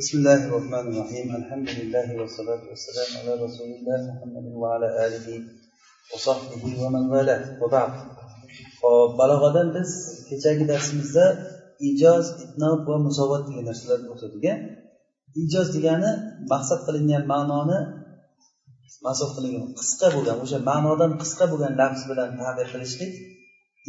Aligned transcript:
بسم 0.00 0.14
الله 0.18 0.40
الرحمن 0.48 0.84
الرحيم 0.92 1.26
الحمد 1.40 1.68
لله 1.78 2.06
والصلاة 2.18 2.62
والسلام 2.70 3.10
على 3.20 3.32
رسول 3.44 3.68
الله 3.76 4.00
محمد 4.10 4.46
وعلى 4.62 4.88
آله 5.06 5.26
وصحبه 6.12 6.64
ومن 6.82 7.04
والاه 7.12 7.42
وبعد 7.62 7.92
hop 8.82 9.10
balog'adan 9.20 9.68
biz 9.76 9.90
kechagi 10.28 10.64
darsimizda 10.72 11.26
ijoz 11.90 12.24
itnob 12.44 12.80
va 12.88 12.96
musovat 13.06 13.42
degan 13.48 13.64
narsalarni 13.70 14.08
o'qidik 14.14 14.44
ijoz 15.42 15.66
degani 15.76 16.10
maqsad 16.52 16.80
qilingan 16.86 17.24
ma'noni 17.32 17.78
maqsad 19.06 19.30
qilingan 19.36 19.64
qisqa 19.80 20.08
bo'lgan 20.14 20.36
o'sha 20.44 20.58
ma'nodan 20.70 21.12
qisqa 21.22 21.44
bo'lgan 21.52 21.72
lafz 21.80 22.02
bilan 22.10 22.28
tabir 22.42 22.66
qilishlik 22.72 23.12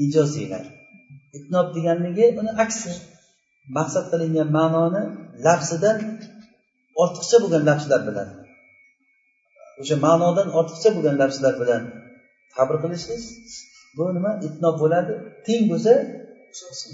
ijoz 0.05 0.29
deyiladi 0.37 0.69
itnob 1.37 1.67
deganligi 1.75 2.25
uni 2.39 2.51
aksi 2.63 2.91
maqsad 3.77 4.05
qilingan 4.11 4.49
ma'noni 4.59 5.03
lafzidan 5.46 5.98
ortiqcha 7.02 7.36
bo'lgan 7.42 7.62
lafzlar 7.70 8.00
bilan 8.08 8.28
o'sha 9.80 9.96
ma'nodan 10.06 10.48
ortiqcha 10.58 10.88
bo'lgan 10.96 11.16
lafzlar 11.22 11.54
bilan 11.62 11.82
tabir 12.54 12.76
qilishlik 12.82 13.22
bu 13.96 14.04
nima? 14.16 14.30
Itnob 14.46 14.76
bo'ladi. 14.82 15.12
Teng 15.46 15.62
bo'lsa 15.70 15.92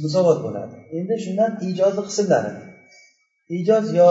musovat 0.03 0.39
bo'ladi. 0.47 0.75
Endi 0.99 1.15
shundan 1.25 1.51
ijozni 1.69 2.03
qismlari. 2.09 2.53
Ijoz 3.59 3.87
yo 4.01 4.11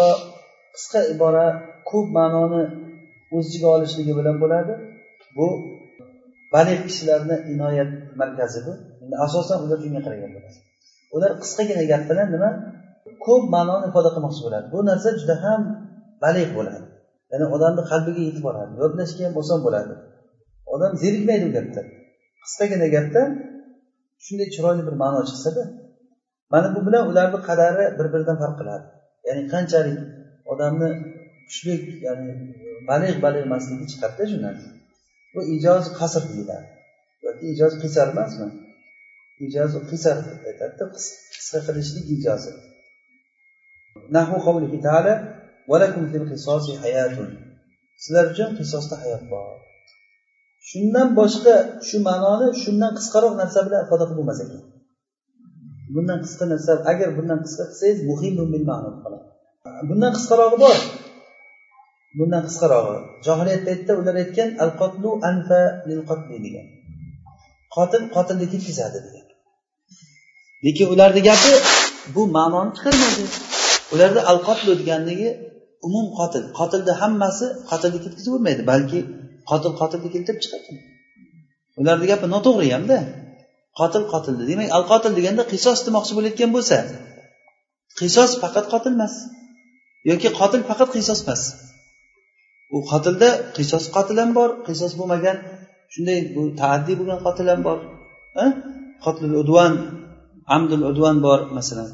qisqa 0.76 1.00
ibora 1.14 1.46
ko'p 1.90 2.08
ma'noni 2.18 2.64
o'z 3.36 3.46
ichiga 3.50 3.68
olishligi 3.76 4.14
bilan 4.20 4.36
bo'ladi. 4.44 4.74
Bu 5.38 5.48
baliq 6.54 6.80
kishilarni 6.88 7.36
inoyat 7.54 7.92
markazi 8.22 8.60
bu. 8.68 8.74
Endi 9.04 9.16
asosan 9.26 9.58
ular 9.66 9.78
shunga 9.84 10.02
qaragan 10.06 10.32
bo'ladi. 10.36 10.58
Ular 11.16 11.32
qisqagina 11.42 11.84
gap 11.92 12.04
bilan 12.10 12.28
nima? 12.36 12.50
Ko'p 13.26 13.44
ma'noni 13.56 13.86
ifoda 13.90 14.10
qilmoqchi 14.16 14.42
bo'ladi. 14.46 14.66
Bu 14.74 14.80
narsa 14.90 15.10
juda 15.20 15.36
ham 15.44 15.62
baliq 16.24 16.50
bo'ladi. 16.58 16.86
Ya'ni 17.32 17.46
odamni 17.56 17.84
qalbiga 17.92 18.22
yetib 18.28 18.44
boradi 18.48 18.72
yodlashga 18.82 19.22
ham 19.28 19.34
oson 19.42 19.60
bo'ladi. 19.66 19.94
Odam 20.74 20.92
zerikmaydi 21.04 21.46
u 21.50 21.52
gapdan 21.58 21.86
qisqagina 22.44 22.88
gapdan 22.96 23.30
shunday 24.26 24.48
chiroyli 24.56 24.84
bir 24.88 24.96
ma'no 25.04 25.20
chiqsada 25.30 25.64
mana 26.54 26.68
bu 26.76 26.80
bilan 26.88 27.04
ularni 27.12 27.40
qadari 27.50 27.86
bir 27.98 28.08
biridan 28.14 28.38
farq 28.42 28.56
qiladi. 28.60 28.86
Ya'ni 29.28 29.44
qanchalik 29.54 30.00
odamni 30.52 30.90
kuchli 31.48 31.76
ya'ni 32.06 32.30
baliq 32.90 33.16
baliq 33.26 33.42
emasligi 33.48 33.86
chiqadida 33.92 34.26
shundan 34.32 34.56
bu 35.34 35.40
ijoz 35.56 35.84
qasr 36.00 36.24
deyiladi. 36.32 36.68
Yoki 37.26 37.44
ijoz 37.54 37.74
qisar 37.84 38.08
emasmi? 38.14 38.48
Ijoz 39.48 39.72
qisar 39.92 40.18
aytadida 40.50 40.86
qisqa 41.38 41.60
qilishlik 41.68 42.06
ijozi. 42.16 42.52
Nahu 44.16 44.36
qavlihi 44.46 44.78
taala 44.88 45.14
valakum 45.72 46.04
fil 46.12 46.26
qisosi 46.32 46.72
hayatun. 46.84 47.30
Sizlar 48.04 48.26
uchun 48.34 48.50
qisosda 48.60 48.96
hayot 49.04 49.24
bor. 49.32 49.46
Shundan 50.70 51.08
boshqa 51.20 51.56
shu 51.88 51.98
ma'noni 52.08 52.48
shundan 52.64 52.92
qisqaroq 52.98 53.34
narsa 53.42 53.60
bilan 53.66 53.80
ifoda 53.86 54.04
qilib 54.08 54.20
bo'lmas 54.20 54.40
ekan. 54.46 54.62
Bundan 55.96 56.20
qisqa 56.26 56.46
narsa 56.54 56.72
agar 56.92 57.10
bundan 57.18 57.40
qisqa 57.46 57.64
qilsangiz 57.70 58.00
bundan 59.90 60.12
qisqarog'i 60.18 60.58
bor. 60.66 60.78
Bundan 62.20 62.44
qisqarog'i. 62.48 62.98
Johiliyat 63.26 63.62
paytida 63.68 63.94
ular 64.02 64.16
aytgan 64.24 64.50
al 64.64 64.72
qotlu 64.82 65.10
anfa 65.30 65.62
lil 65.90 66.02
qotli 66.10 66.38
degan. 66.46 66.68
Qotil 67.76 68.04
qotillikni 68.16 68.50
ketkazadi 68.54 69.00
degan. 69.06 69.26
Lekin 70.66 70.88
ularni 70.94 71.22
gapi 71.30 71.54
bu 72.16 72.22
ma'noni 72.38 72.72
chiqarmaydi. 72.76 73.26
Ularda 73.94 74.22
al 74.32 74.38
qotlu 74.48 74.72
deganligi 74.82 75.30
umum 75.88 76.08
qotil. 76.20 76.44
Qotilni 76.60 76.94
hammasi 77.02 77.46
qotilni 77.70 78.00
ketkazib 78.06 78.32
bo'lmaydi 78.36 78.64
balki 78.72 79.00
qotil 79.50 79.72
qotilni 79.80 80.10
keltirib 80.16 80.40
chiqadi. 80.44 80.70
Ularni 81.80 82.06
gapi 82.12 82.26
noto'g'ri 82.36 82.68
hamda. 82.76 83.00
Qotil 83.80 84.04
qotilni 84.14 84.44
demak 84.52 84.70
al 84.78 84.84
qotil 84.92 85.12
deganda 85.18 85.44
qisos 85.54 85.80
demoqchi 85.88 86.14
bo'layotgan 86.18 86.52
bo'lsa 86.56 86.78
qisos 88.00 88.32
faqat 88.44 88.66
qotil 88.74 88.94
emas 88.98 89.14
yoki 90.10 90.30
qotil 90.40 90.62
faqat 90.70 90.90
qisos 90.96 91.20
emas. 91.26 91.42
U 92.76 92.78
qotilda 92.92 93.30
qisos 93.58 93.84
qotil 93.96 94.18
ham 94.22 94.32
bor 94.38 94.50
qisos 94.68 94.92
bo'lmagan 95.00 95.38
shunday 95.94 96.20
bu 96.36 96.42
taaddiy 96.62 96.96
bo'lgan 97.00 97.20
qotil 97.28 97.48
ham 97.52 97.62
bor 97.68 97.78
qotil 99.06 99.32
udvan 99.42 99.74
amdul 100.56 100.82
udvan 100.92 101.18
bor 101.26 101.40
masalan. 101.58 101.90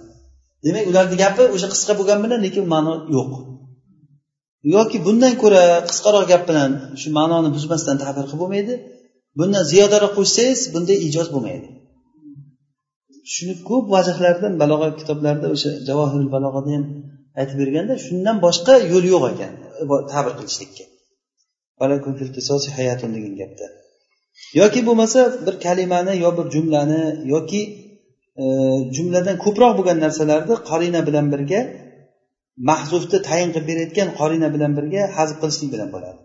Demak 0.65 0.85
ularni 0.91 1.15
gapi 1.23 1.43
o'sha 1.55 1.67
qisqa 1.73 1.93
bo'lgani 1.99 2.21
bilan 2.25 2.39
lekin 2.45 2.65
ma'no 2.73 2.93
yo'q. 3.15 3.31
Yoki 4.75 4.97
bundan 5.05 5.33
ko'ra 5.43 5.63
qisqaroq 5.89 6.25
gap 6.31 6.43
bilan 6.49 6.71
shu 7.01 7.07
ma'noni 7.19 7.49
buzmasdan 7.55 7.97
tabir 8.03 8.23
qilib 8.29 8.41
bo'lmaydi. 8.43 8.73
Bundan 9.39 9.63
ziyodaroq 9.71 10.13
qo'shsangiz 10.19 10.61
bunday 10.73 10.97
ijoz 11.07 11.27
bo'lmaydi. 11.33 11.67
Shuni 13.33 13.55
ko'p 13.69 13.85
vajhlardan 13.95 14.53
balog'a 14.61 14.89
kitoblarida 14.99 15.47
o'sha 15.55 15.71
javohirul 15.87 16.29
balog'ada 16.35 16.69
ham 16.75 16.85
aytib 17.39 17.57
berganda 17.61 17.93
shundan 18.05 18.37
boshqa 18.45 18.73
yo'l 18.91 19.05
yo'q 19.13 19.23
ekan. 19.33 19.53
Tabir 20.13 20.33
qilishlikka 20.39 20.85
degan 23.17 23.33
gapda. 23.41 23.65
Yoki 24.59 24.79
bo'lmasa 24.87 25.19
bir 25.45 25.55
kalimani 25.65 26.13
yo 26.23 26.29
bir 26.37 26.45
jumlani 26.55 27.01
yoki 27.33 27.61
jumladan 28.95 29.37
ko'proq 29.45 29.73
bo'lgan 29.77 29.97
narsalarni 30.05 30.55
qorina 30.69 31.01
bilan 31.07 31.25
birga 31.33 31.59
mahzufni 32.69 33.19
tayin 33.29 33.49
qilib 33.53 33.67
berayotgan 33.71 34.09
qorina 34.19 34.47
bilan 34.55 34.71
birga 34.77 35.01
hazb 35.17 35.37
qilishlik 35.41 35.69
bilan 35.75 35.89
bo'ladi. 35.95 36.19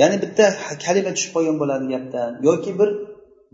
Ya'ni 0.00 0.16
bitta 0.24 0.44
kalima 0.84 1.10
tushib 1.16 1.32
qolgan 1.36 1.56
bo'ladi 1.62 1.84
gapdan 1.94 2.30
yoki 2.48 2.72
bir 2.80 2.88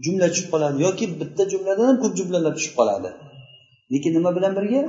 jumla 0.05 0.27
tushib 0.33 0.49
qoladi 0.53 0.77
yoki 0.87 1.05
bitta 1.21 1.43
jumladan 1.53 1.85
ham 1.91 1.97
ko'p 2.03 2.15
jumlalar 2.21 2.53
tushib 2.59 2.75
qoladi. 2.81 3.11
Lekin 3.93 4.13
nima 4.17 4.31
bilan 4.37 4.53
birga? 4.59 4.81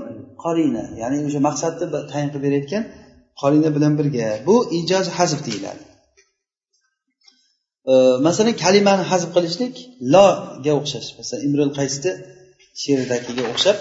Qorina. 0.43 0.83
Ya'ni 1.01 1.17
o'sha 1.27 1.39
maqsadni 1.47 1.85
tayin 2.11 2.29
qilib 2.31 2.43
berayotgan 2.47 2.83
qorina 3.41 3.69
bilan 3.75 3.93
birga. 3.99 4.27
Bu 4.47 4.55
ijoz 4.79 5.05
hazb 5.17 5.39
deyiladi. 5.47 5.83
Masalan 8.27 8.55
kalimani 8.63 9.03
hazb 9.11 9.29
qilishlik 9.35 9.75
loga 10.13 10.73
o'xshash. 10.79 11.09
Masalan 11.19 11.41
imrul 11.47 11.71
qaysni 11.79 12.11
she'ridagiga 12.82 13.44
o'xshab 13.52 13.78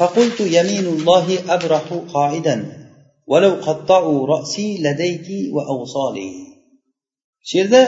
فقلت 0.00 0.40
يمين 0.40 0.86
الله 0.86 1.26
أبرح 1.56 1.86
قاعدا 2.14 2.56
ولو 3.26 3.52
قطعوا 3.66 4.26
رأسي 4.26 4.78
لديك 4.86 5.28
وأوصالي 5.54 6.30
she'rda 7.50 7.82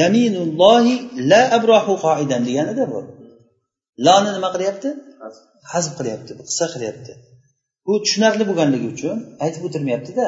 yaminullohi 0.00 0.94
la 1.30 1.42
abrahu 1.58 1.92
qoidan 2.04 2.42
deganida 2.48 2.84
bu 2.92 3.00
loni 4.06 4.30
nima 4.36 4.48
qilyapti 4.54 4.88
hazb 5.72 5.92
qilyapti 5.98 6.32
qissa 6.48 6.66
qilyapti 6.74 7.12
bu 7.86 7.92
tushunarli 8.04 8.44
bo'lganligi 8.48 8.86
uchun 8.94 9.16
aytib 9.44 9.62
o'tirmayaptida 9.68 10.26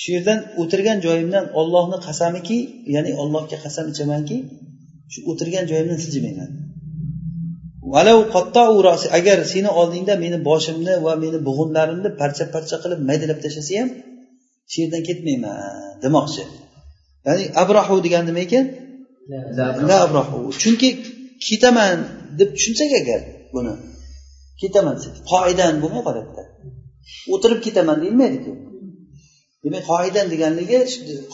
shu 0.00 0.08
yerdan 0.14 0.38
o'tirgan 0.60 0.98
joyimdan 1.06 1.44
ollohni 1.60 1.98
qasamiki 2.06 2.58
ya'ni 2.94 3.12
ollohga 3.22 3.56
qasam 3.64 3.86
ichamanki 3.92 4.36
shu 5.12 5.18
o'tirgan 5.30 5.64
joyimdan 5.70 5.98
siljimayman 6.04 6.50
agar 9.17 9.37
seni 9.53 9.69
oldingda 9.79 10.13
meni 10.23 10.37
boshimni 10.49 10.93
va 11.05 11.13
meni 11.23 11.37
bug'unlarimni 11.47 12.09
parcha 12.21 12.45
parcha 12.55 12.75
qilib 12.83 12.99
maydalab 13.09 13.39
tashlasa 13.43 13.73
ham 13.79 13.89
shu 14.71 14.77
yerdan 14.81 15.01
ketmayman 15.07 15.55
demoqchi. 16.03 16.43
Ya'ni 17.27 17.43
abrahu 17.63 17.95
degani 18.05 18.25
nima 18.29 18.41
ekan? 18.47 18.65
La 19.89 19.95
abrahu. 20.05 20.39
Chunki 20.61 20.89
ketaman 21.47 21.95
deb 22.39 22.49
tushunsak 22.55 22.91
agar 23.01 23.19
buni 23.55 23.73
ketaman 24.61 24.95
qoidan 25.31 25.73
bo'lmay 25.83 26.03
qoladida 26.07 26.43
o'tirib 27.33 27.59
ketaman 27.65 27.97
deyilmaydiku 28.03 28.53
demak 29.63 29.83
qoidan 29.91 30.25
deganligi 30.33 30.79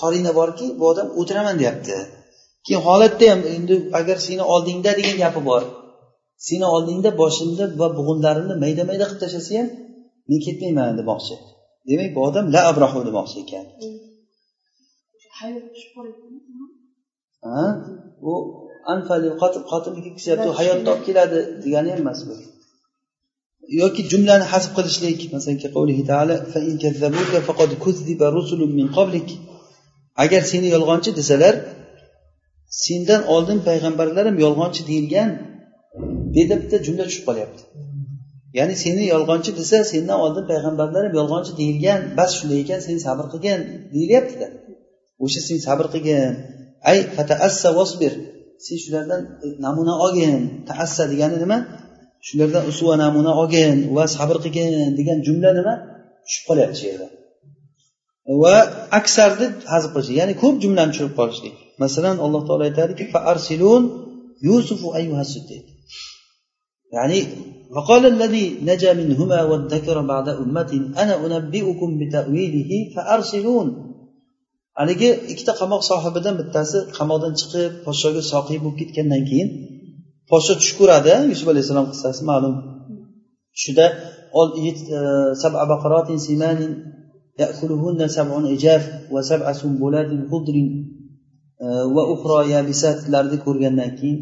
qorina 0.01 0.31
borki 0.39 0.65
bu 0.79 0.83
odam 0.91 1.07
o'tiraman 1.19 1.55
deyapti. 1.61 1.95
Keyin 2.65 2.81
holatda 2.87 3.25
ham 3.31 3.41
endi 3.55 3.75
agar 3.99 4.17
seni 4.27 4.43
oldingda 4.53 4.91
degan 4.99 5.17
gapi 5.23 5.41
bor 5.49 5.63
seni 6.47 6.65
oldingda 6.75 7.09
boshimni 7.21 7.65
va 7.79 7.87
bug'unlarimni 7.97 8.55
mayda 8.63 8.83
mayda 8.89 9.05
qilib 9.09 9.21
tashlasa 9.23 9.51
ham 9.59 9.67
men 10.29 10.39
ketmayman 10.45 10.93
demoqchi 11.01 11.35
demak 11.89 12.09
bu 12.15 12.19
odam 12.27 12.45
la 12.55 12.61
abrahu 12.71 12.99
demoqchi 13.09 13.37
ekan. 13.43 13.65
U 18.29 18.33
qotilni 19.71 20.01
ketkazayapti 20.05 20.49
hayotda 20.59 20.89
olib 20.93 21.03
keladi 21.07 21.39
degani 21.63 21.89
ham 21.93 21.99
emas 22.05 22.19
bu. 22.27 22.33
Yoki 23.81 24.01
jumlani 24.11 24.45
hasb 24.53 24.71
qilishlik. 24.77 25.19
Masalan 25.35 25.57
agar 30.23 30.41
seni 30.51 30.67
yolg'onchi 30.75 31.11
desalar 31.19 31.55
sendan 32.83 33.21
oldin 33.35 33.59
payg'ambarlar 33.67 34.23
ham 34.29 34.37
yolg'onchi 34.45 34.81
deyilgan 34.89 35.29
dedi 36.35 36.53
bitta 36.61 36.77
jumla 36.85 37.03
tushib 37.07 37.23
qolyapti. 37.29 37.61
Ya'ni 38.57 38.75
seni 38.83 39.03
yolg'onchi 39.13 39.51
desa 39.59 39.77
sendan 39.91 40.17
oldin 40.25 40.45
payg'ambarlar 40.51 41.03
ham 41.07 41.13
yolg'onchi 41.19 41.51
deyilgan 41.59 41.99
bas 42.17 42.31
shunday 42.37 42.59
ekan 42.63 42.79
sen 42.87 42.97
sabr 43.05 43.25
qilgin 43.33 43.59
deyilyaptida 43.93 44.47
o'sha 45.23 45.39
sen 45.47 45.59
sabr 45.67 45.85
qilgin. 45.93 46.33
Ay 46.89 46.97
fataassa 47.15 47.69
vosbir 47.79 48.13
sen 48.65 48.77
shulardan 48.83 49.21
e, 49.45 49.47
namuna 49.65 49.93
olgin. 50.05 50.39
Taassa 50.69 51.03
degani 51.11 51.37
nima? 51.43 51.57
Shulardan 52.27 52.63
usva 52.71 52.93
namuna 53.03 53.31
olgin 53.41 53.75
va 53.95 54.03
sabr 54.17 54.37
qilgin 54.43 54.69
degan 54.99 55.17
jumla 55.27 55.49
nima? 55.59 55.73
Tushib 56.25 56.43
qolyapti 56.49 56.77
shu 56.79 56.85
yerda. 56.91 57.07
Va 58.43 58.55
aksarni 58.99 59.47
hazb 59.73 59.89
qilish 59.95 60.11
ya'ni 60.19 60.33
ko'p 60.43 60.55
jumlani 60.63 60.91
tushirib 60.93 61.15
qolishlik. 61.19 61.55
Masalan 61.83 62.17
alloh 62.25 62.41
taolo 62.47 62.63
aytadiki 62.69 63.03
fa 63.13 63.19
arsilun 63.31 63.83
yusufu 64.47 64.87
ya'ni 66.96 67.20
وقال 67.76 68.06
الذي 68.06 68.46
نجا 68.62 68.92
منهما 68.92 69.42
وادكر 69.42 69.96
بعد 70.12 70.28
أمة 70.28 70.72
أنا 71.02 71.14
أنبئكم 71.26 71.88
بتأويله 72.00 72.70
فأرسلون 72.94 73.68
haligi 74.80 75.10
ikkita 75.32 75.52
qamoq 75.60 75.82
sohibidan 75.90 76.34
bittasi 76.40 76.78
qamoqdan 76.98 77.32
chiqib 77.40 77.72
podshoga 77.86 78.22
soqiy 78.32 78.58
bo'lib 78.62 78.76
ketgandan 78.80 79.22
keyin 79.30 79.48
podsho 80.30 80.52
tush 80.60 80.72
ko'radi 80.80 81.14
yusuf 81.30 81.48
alayhissalom 81.52 81.86
qissasi 81.92 82.22
ma'lum 82.30 82.54
tushida 83.56 83.86
سبع 85.42 85.60
بقرات 85.64 86.08
سمان 86.28 86.60
يأكلهن 87.40 88.08
سبع 88.08 88.34
إجاف 88.54 88.84
وسبع 89.14 89.52
سنبلات 89.52 90.10
خضر 90.30 90.56
وأخرى 91.94 92.38
يابسات 92.52 92.98
larni 93.12 93.38
ko'rgandan 93.44 93.90
keyin 93.98 94.18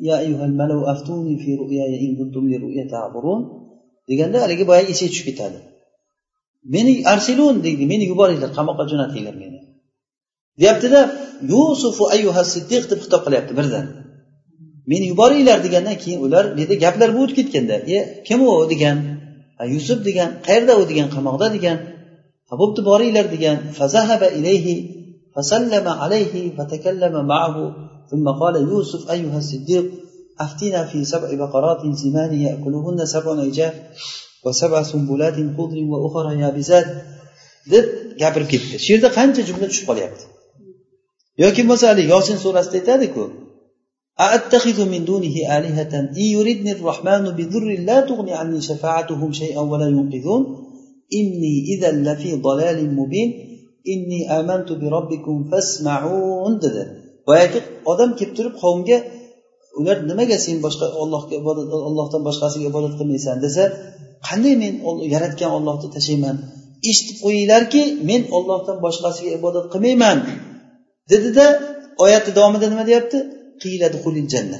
ya 0.00 0.18
أيها 0.18 0.44
الملو 0.44 0.86
aftuni 0.86 1.38
fi 1.42 1.56
رؤياي 1.56 2.00
in 2.00 2.16
kuntum 2.16 2.48
li 2.50 2.58
ru'ya 2.58 2.88
ta'burun 2.90 3.40
deganda 4.08 4.40
haligi 4.42 4.64
boyagi 4.66 4.90
esiga 4.92 5.10
tushib 5.10 5.26
ketadi. 5.30 5.58
Meni 6.74 6.92
arsilun 7.12 7.62
deydi. 7.64 7.84
Meni 7.92 8.04
yuboringlar 8.12 8.50
qamoqqa 8.58 8.84
jo'natinglar 8.90 9.34
meni 9.42 9.58
deyaptida 10.60 11.00
yusufu 11.52 12.04
ayuha 12.14 12.42
siddiq 12.54 12.84
deb 12.90 12.98
xitob 13.04 13.20
qilyapti 13.26 13.52
birdan 13.58 13.86
meni 14.90 15.04
yuboringlar 15.12 15.58
degandan 15.66 15.96
keyin 16.02 16.20
ular 16.26 16.44
bu 16.56 16.62
gaplar 16.84 17.08
bu 17.14 17.20
o'tib 17.24 17.36
ketganda 17.38 17.76
e 17.96 17.98
kim 18.26 18.40
u? 18.48 18.52
degan 18.72 18.96
yusuf 19.74 19.98
degan 20.08 20.30
qayerda 20.46 20.72
u? 20.80 20.82
degan 20.90 21.08
qamoqda 21.16 21.46
degan 21.56 21.78
bo'pti 22.60 22.80
boringlar 22.90 23.26
degan 23.34 23.56
fazahaba 23.78 24.28
ilayhi 24.38 24.74
fasallama 25.34 25.92
alayhi 26.04 26.42
fatakallama 26.56 27.20
ma'ahu 27.32 27.64
ثم 28.14 28.28
قال 28.40 28.54
يوسف 28.56 29.10
أيها 29.10 29.38
الصديق 29.38 29.84
أفتنا 30.40 30.84
في 30.84 31.04
سبع 31.04 31.34
بقرات 31.34 31.82
سمان 32.02 32.32
يأكلهن 32.34 33.06
سبع 33.06 33.40
عجاف 33.40 33.74
وسبع 34.44 34.82
سنبلات 34.82 35.34
خضر 35.56 35.78
وأخرى 35.90 36.40
يابسات. 36.40 36.86
deb 37.72 37.86
gapirib 38.20 38.48
ketdi 38.52 38.76
shu 38.84 38.90
yerda 38.94 39.08
qancha 39.18 39.42
jumla 39.48 39.66
tushib 39.70 39.86
qolyapti 39.90 40.24
yoki 41.42 41.60
bo'lmasa 41.62 41.84
haligi 41.90 42.10
yosin 42.16 42.36
surasida 42.44 42.76
aytadiku 42.80 43.24
أأتخذ 44.26 44.78
من 44.92 45.04
دونه 45.04 45.36
آلهة؟ 45.58 45.94
إن 46.22 46.26
يردني 46.36 46.72
الرحمن 46.72 47.24
بضر 47.38 47.64
لا 47.88 48.00
تغني 48.00 48.32
عني 48.40 48.60
شفاعتهم 48.60 49.32
شيئا 49.32 49.60
ولا 49.60 49.88
ينقذون. 49.88 50.42
إني 51.18 51.54
إذا 51.72 51.90
لفي 52.06 52.30
ضلال 52.46 52.78
مبين. 52.98 53.30
إني 53.92 54.20
آمنت 54.40 54.72
بربكم 54.72 55.36
فاسمعون. 55.50 56.52
dedi 56.62 57.03
boyagi 57.28 57.58
odam 57.92 58.10
kelib 58.18 58.34
turib 58.38 58.54
qavmga 58.62 58.98
ular 59.78 59.96
nimaga 60.10 60.36
sen 60.46 60.56
boshqa 60.66 60.86
ollohga 61.02 61.34
ibodat 61.42 61.68
ollohdan 61.88 62.22
boshqasiga 62.28 62.66
ibodat 62.72 62.94
qilmaysan? 62.98 63.36
desa 63.44 63.62
qanday 64.28 64.54
men 64.62 64.72
yaratgan 65.14 65.50
ollohni 65.58 65.88
tashlayman? 65.96 66.36
Eshitib 66.90 67.16
qo'yinglarki 67.24 67.82
men 68.08 68.22
ollohdan 68.36 68.76
boshqasiga 68.86 69.30
ibodat 69.38 69.66
qilmayman. 69.72 70.18
dedida 71.12 71.44
oyatni 72.04 72.32
davomida 72.38 72.66
nima 72.72 72.84
deyapti? 72.90 73.18
Janna. 74.34 74.58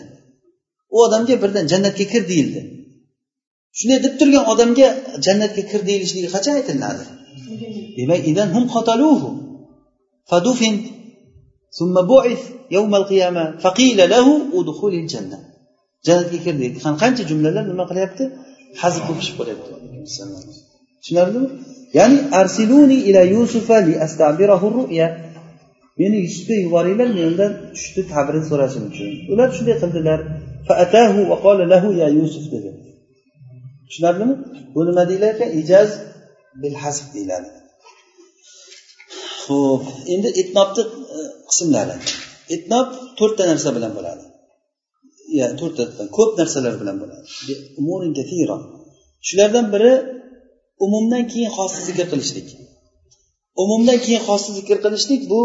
U 0.95 0.97
odamga 1.07 1.35
birdan 1.43 1.65
jannatga 1.73 2.05
kir 2.13 2.23
deyildi. 2.31 2.61
Shunday 3.79 3.99
deb 4.05 4.15
turgan 4.21 4.45
odamga 4.53 4.89
jannatga 5.27 5.63
kir 5.71 5.81
deyilishligi 5.89 6.29
qachon 6.35 6.55
aytiladi? 6.61 7.05
Demak 7.99 8.21
ثم 11.80 11.96
بعث 12.14 12.42
يوم 12.72 12.96
القيامة 12.96 13.58
فقيل 13.64 14.00
له 14.10 14.28
ادخل 14.60 14.94
الجنة 15.04 15.40
jannatga 16.08 16.38
kir 16.46 16.56
deydi 16.62 16.78
qancha 17.02 17.24
jumlalar 17.32 17.64
nima 17.72 17.86
qilyapti 17.92 18.24
hazb 18.82 19.02
bo'lib 19.08 19.22
chiqib 19.26 19.38
qolyapti 19.40 19.68
tushunarlimi 21.02 21.48
ya'ni 21.98 22.18
arsiluni 22.40 22.98
ila 23.10 23.22
yusufa 23.36 23.78
li 23.88 23.94
astabirahu 24.06 24.68
ru'ya 24.78 25.08
meni 26.00 26.18
yusufga 26.26 26.56
yuboringlar 26.66 27.08
men 27.16 27.26
undan 27.32 27.52
tushni 27.76 28.04
tabrini 28.14 28.46
so'rashim 28.52 28.84
uchun 28.90 29.10
ular 29.32 29.48
shunday 29.58 29.76
qildilar 29.82 30.20
faatahu 30.68 31.20
va 31.32 31.38
qala 31.46 31.64
lahu 31.74 31.88
ya 32.02 32.08
yusuf 32.20 32.46
dedi 32.54 32.70
tushunarlimi 33.88 34.36
bu 34.74 34.80
nima 34.88 35.04
deyilar 35.10 35.30
ekan 35.36 35.50
ijaz 35.62 35.90
bil 36.62 36.76
hasb 36.84 37.06
deyiladi 37.16 37.50
Ho'p 39.45 39.85
endi 40.15 40.29
etnobni 40.41 40.83
e, 41.17 41.19
qismlari. 41.51 41.95
Etnob 42.57 42.89
to'rtta 43.19 43.45
narsa 43.51 43.71
bilan 43.77 43.93
bo'ladi. 43.99 44.25
To'rttadan 45.61 46.09
ko'p 46.17 46.31
narsalar 46.41 46.75
bilan 46.83 46.97
bo'ladi. 47.03 47.25
Shulardan 49.29 49.67
biri 49.75 49.93
umumdan 50.85 51.25
keyin 51.33 51.51
xosni 51.57 51.83
zikr 51.89 52.07
qilishlik. 52.13 52.49
Umumdan 53.63 53.99
keyin 54.05 54.23
xosni 54.29 54.53
zikr 54.59 54.79
qilishlik 54.85 55.23
bu 55.33 55.41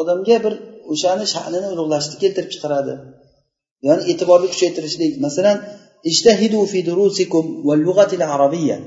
odamga 0.00 0.36
bir 0.44 0.54
o'shani 0.92 1.26
sha'nini 1.34 1.68
ulug'lashni 1.74 2.16
keltirib 2.22 2.50
chiqaradi. 2.54 2.94
Ya'ni 3.86 4.02
e'tiborni 4.10 4.48
kuchaytirishlik. 4.52 5.12
Masalan 5.26 5.56
ishtahidu 6.10 6.60
fi 6.72 6.78
durusikum 6.88 7.44
val 7.68 7.80
lug'atil 7.88 8.22
arabiyya 8.34 8.78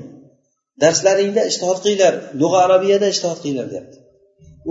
darslaringda 0.82 1.42
ishtihod 1.50 1.78
qilinglar 1.84 2.14
lug'a 2.40 2.58
arabiyada 2.66 3.06
ishtihod 3.14 3.38
qilinglar 3.42 3.66
deyapti. 3.72 3.96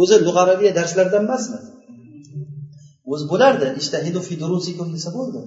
O'zi 0.01 0.15
lug'arabiya 0.27 0.71
darslardan 0.79 1.23
emasmi? 1.27 1.59
O'zi 3.11 3.25
bo'lardi. 3.31 3.67
Ishtahidu 3.81 4.19
fi 4.27 4.33
durusikum 4.41 4.87
desa 4.95 5.09
bo'ldi. 5.17 5.41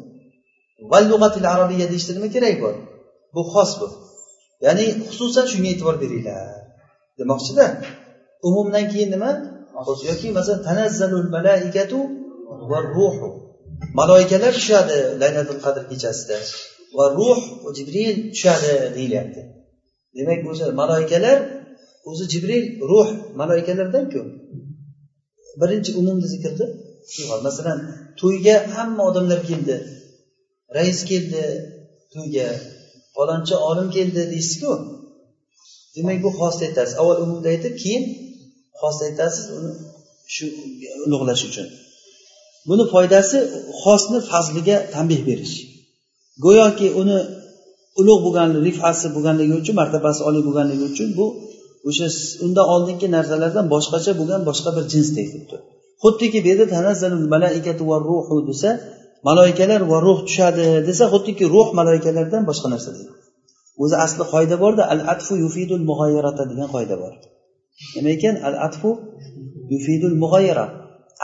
Val 0.93 1.05
lug'atil 1.13 1.47
arabiyya 1.55 1.87
deyishda 1.93 2.13
nima 2.17 2.29
kerak 2.35 2.57
bor? 2.65 2.75
Bu 3.35 3.43
xos 3.53 3.71
bu. 3.81 3.89
Ya'ni 4.65 4.85
xususan 5.09 5.47
shunga 5.53 5.69
e'tibor 5.73 5.97
beringlar. 6.03 6.47
Demoqchida. 7.19 7.67
Umumdan 8.49 8.85
keyin 8.93 9.11
nima? 9.15 9.31
Yoki 10.09 10.29
masalan 10.39 10.61
tanazzalul 10.69 11.29
malaikatu 11.37 11.99
va 12.71 12.79
ruhu. 12.95 13.29
Maloikalar 13.99 14.53
tushadi 14.59 14.97
laylatul 15.23 15.61
qadr 15.65 15.83
kechasida. 15.91 16.37
Va 16.97 17.07
ruh 17.19 17.41
jibril 17.77 18.17
tushadi 18.35 18.73
deyilyapti. 18.97 19.41
Demak 20.17 20.41
o'sha 20.51 20.67
maloikalar 20.81 21.39
o'zi 22.11 22.25
jibril 22.33 22.65
ruh 22.91 23.09
maloikalardanku 23.41 24.21
birinchi 25.61 25.91
umumni 26.01 26.27
zikrni 26.33 26.67
masalan 27.47 27.79
to'yga 28.21 28.57
hamma 28.75 29.03
odamlar 29.11 29.41
keldi. 29.51 29.77
Rais 30.77 30.99
keldi 31.11 31.43
to'yga 32.15 32.49
falonchi 33.15 33.55
olim 33.71 33.89
keldi 33.97 34.23
deysizku. 34.33 34.73
Demak 35.95 36.19
bu 36.25 36.31
xosni 36.39 36.63
aytasiz 36.69 36.95
avval 37.01 37.19
umumda 37.25 37.49
aytib 37.55 37.75
keyin 37.83 38.05
xos 38.81 38.97
aytasiz 39.09 39.45
uni 39.57 39.73
shu 40.35 40.47
ulug'lash 41.07 41.43
uchun. 41.49 41.67
Buni 42.69 42.85
foydasi 42.93 43.39
xosni 43.83 44.19
fazliga 44.31 44.77
tanbeh 44.95 45.23
berish. 45.29 45.55
Go'yoki 46.45 46.89
uni 47.01 47.19
ulug' 48.01 48.21
bo'lganligi 48.27 48.63
rifasi 48.69 49.07
bo'lganligi 49.17 49.55
uchun 49.61 49.75
martabasi 49.81 50.21
oliy 50.29 50.43
bo'lganligi 50.49 50.85
uchun 50.93 51.09
bu 51.19 51.27
o'sha 51.89 52.07
undan 52.45 52.67
oldingi 52.75 53.07
narsalardan 53.17 53.67
boshqacha 53.75 54.13
bo'lgan 54.21 54.43
boshqa 54.49 54.71
bir 54.77 54.85
jinsdek 54.93 55.27
xuddi 55.35 55.57
xuddiki 56.03 56.39
bu 56.45 56.49
yerda 56.51 57.09
malaikatu 57.35 57.83
va 57.91 57.97
ruhu 58.09 58.37
desa 58.51 58.71
maloikalar 59.29 59.81
va 59.91 59.99
ruh 60.07 60.19
tushadi 60.29 60.67
desa 60.89 61.05
xuddiki 61.13 61.45
ruh 61.55 61.69
maloikalardan 61.79 62.43
boshqa 62.51 62.69
narsa 62.75 62.91
deydi. 62.97 63.13
O'zi 63.83 63.97
asli 64.07 64.25
qoida 64.33 64.57
borda 64.65 64.83
al 64.93 65.01
atfu 65.13 65.33
yufidul 65.45 65.85
mug'ayyarata 65.91 66.43
degan 66.51 66.69
qoida 66.75 66.97
bor. 67.03 67.13
Nima 67.97 68.11
ekan? 68.17 68.35
Al 68.49 68.57
atfu 68.67 68.91
yufidul 69.75 70.17
mug'ayyara 70.23 70.67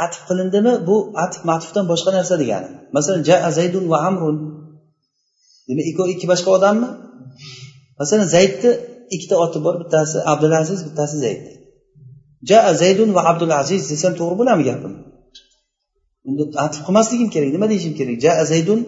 atf 0.05 0.21
qilindimi? 0.29 0.73
Bu 0.89 0.97
atf 1.25 1.39
matfdan 1.51 1.85
boshqa 1.93 2.11
narsa 2.19 2.35
degani. 2.43 2.69
Masalan 2.97 3.23
jaa 3.29 3.51
zaydun 3.59 3.85
va 3.93 3.99
amrun. 4.09 4.37
Demak 5.69 5.87
ikkovi 5.91 6.11
ikki 6.15 6.27
boshqa 6.33 6.51
odammi? 6.59 6.89
Masalan 8.01 8.29
zaydni 8.37 8.71
ikkita 9.15 9.37
oti 9.45 9.59
bor 9.67 9.75
bittasi 9.83 10.19
abdulaziz 10.33 10.81
bittasi 10.89 11.17
zayd. 11.25 11.43
Jaa 12.51 12.75
zaydun 12.83 13.11
va 13.17 13.23
abdulaziz 13.31 13.83
desam 13.93 14.13
to'g'ri 14.19 14.37
bo'ladimi 14.41 14.65
gapim? 14.71 14.93
Unda 16.29 16.45
atf 16.65 16.79
qilmasligim 16.87 17.29
kerak 17.35 17.51
nima 17.57 17.67
deyishim 17.73 17.95
kerak? 18.01 18.17
Jaa 18.27 18.45
zaydun 18.53 18.81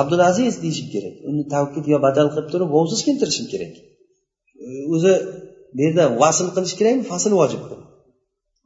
abdulaziz 0.00 0.54
deyishim 0.64 0.88
kerak. 0.94 1.14
Uni 1.28 1.42
tavkid 1.54 1.84
yo 1.92 1.98
badal 2.06 2.28
qilib 2.32 2.48
turib 2.52 2.68
vovsiz 2.76 3.00
keltirishim 3.06 3.46
kerak. 3.52 3.74
O'zi 4.94 5.12
bu 5.76 5.80
yerda 5.86 6.04
vasl 6.22 6.46
qilish 6.56 6.74
kerakmi? 6.80 7.04
Fasl 7.12 7.32
vojib 7.40 7.62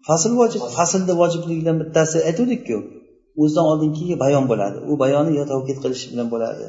fasl 0.09 0.33
vojib 0.41 0.63
faslni 0.77 1.15
vojibligidan 1.23 1.77
bittasi 1.83 2.19
aytuvdikku 2.29 2.77
o'zidan 3.43 3.65
oldingi 3.73 4.15
bayon 4.25 4.45
bo'ladi. 4.53 4.79
U 4.91 4.93
bayonni 5.03 5.33
yo 5.41 5.45
tavkid 5.53 5.79
qilish 5.85 6.05
bilan 6.13 6.29
bo'ladi 6.35 6.67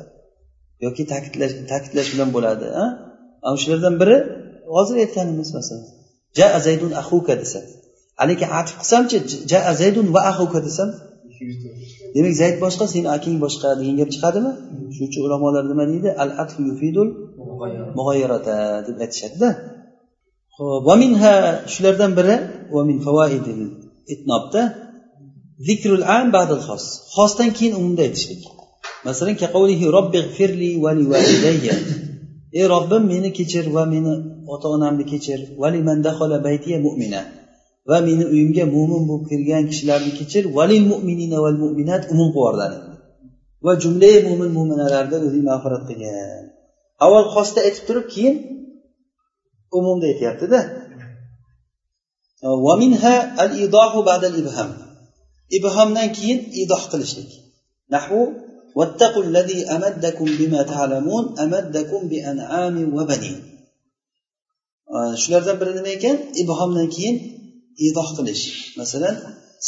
yoki 0.86 1.03
ta'kidlash 1.12 1.53
ta'kidlash 1.72 2.10
bilan 2.13 2.29
bo'ladi 2.36 2.68
ana 3.46 3.58
shulardan 3.62 3.96
biri 4.01 4.17
hozir 4.75 4.96
aytganimiz 5.03 5.50
masalan 5.58 5.88
ja 6.38 6.48
zaydun 6.65 6.91
ahuka 7.01 7.34
desa. 7.41 7.60
Haligi 8.22 8.46
atf 8.60 8.74
qilsamchi 8.81 9.17
ja 9.51 9.60
zaydun 9.81 10.08
va 10.15 10.22
ahuka 10.31 10.60
desam? 10.67 10.89
Demak 12.15 12.34
zayd 12.41 12.55
boshqa 12.65 12.86
seni 12.93 13.08
akang 13.17 13.38
boshqa 13.46 13.69
degan 13.79 13.96
gap 14.01 14.10
chiqadimi? 14.15 14.51
Shuning 14.93 15.10
uchun 15.12 15.22
ulamolar 15.27 15.63
nima 15.72 15.84
deydi? 15.91 16.10
Al 16.24 16.31
atfu 16.43 16.60
yufidul 16.69 17.10
mug'ayyarata 17.98 18.55
deb 18.88 18.96
aytishadida. 19.05 19.50
Ho'p 20.55 20.81
va 20.88 20.96
minha 21.03 21.34
shulardan 21.74 22.12
biri 22.19 22.36
va 22.75 22.81
min 22.89 22.98
favoidil 23.05 23.62
itnobda 24.13 24.62
zikrul 25.67 26.03
am 26.17 26.27
ba'dal 26.36 26.62
xos. 26.67 26.84
Xosdan 27.15 27.50
keyin 27.58 27.74
umumda 27.79 28.01
aytishlik. 28.08 28.41
Masalan 29.08 29.36
kaqavlihi 29.41 29.86
robbi 29.98 30.19
firli 30.36 30.72
va 30.84 30.91
li 30.98 31.05
ey 32.58 32.65
robbim 32.74 33.03
meni 33.12 33.29
kechir 33.38 33.65
va 33.75 33.84
meni 33.94 34.13
ota 34.53 34.68
onamni 34.75 35.06
kechir 35.12 35.39
baytiya 36.48 36.77
mu'mina. 36.88 37.22
Va 37.89 37.98
meni 38.08 38.24
uyimga 38.34 38.65
mo'min 38.75 39.01
bo'lib 39.10 39.25
kirgan 39.32 39.63
kishilarni 39.70 40.12
kechir. 40.20 40.44
Valil 40.58 40.84
mu'minina 40.91 41.38
val 41.46 41.58
mu'minat 41.63 42.03
umum 42.13 42.29
qilib 42.36 42.74
va 43.65 43.72
jumlai 43.84 44.15
mo'min 44.27 44.50
mo'minalarni 44.58 45.18
o'zing 45.27 45.44
mag'firat 45.50 45.84
qilgin 45.89 46.15
avval 47.06 47.25
xosda 47.36 47.60
aytib 47.68 47.84
turib 47.88 48.06
keyin 48.13 48.36
umumda 49.77 50.06
aytyaptida. 50.12 50.60
Ibhamdan 55.58 56.08
keyin 56.18 56.39
idoh 56.63 56.84
qilishlik. 56.91 57.32
Nahu 57.94 58.20
واتقوا 58.78 59.23
الذي 59.23 59.59
أمدكم 59.76 60.25
بما 60.25 60.61
تعلمون 60.62 61.25
أمدكم 61.38 62.00
بأنعام 62.09 62.76
وبنين 62.97 63.38
shulardan 65.23 65.57
biri 65.61 65.73
nima 65.78 65.90
ekan 65.99 66.16
ibhomdan 66.43 66.87
keyin 66.95 67.16
izoh 67.87 68.09
qilish 68.16 68.45
masalan 68.78 69.14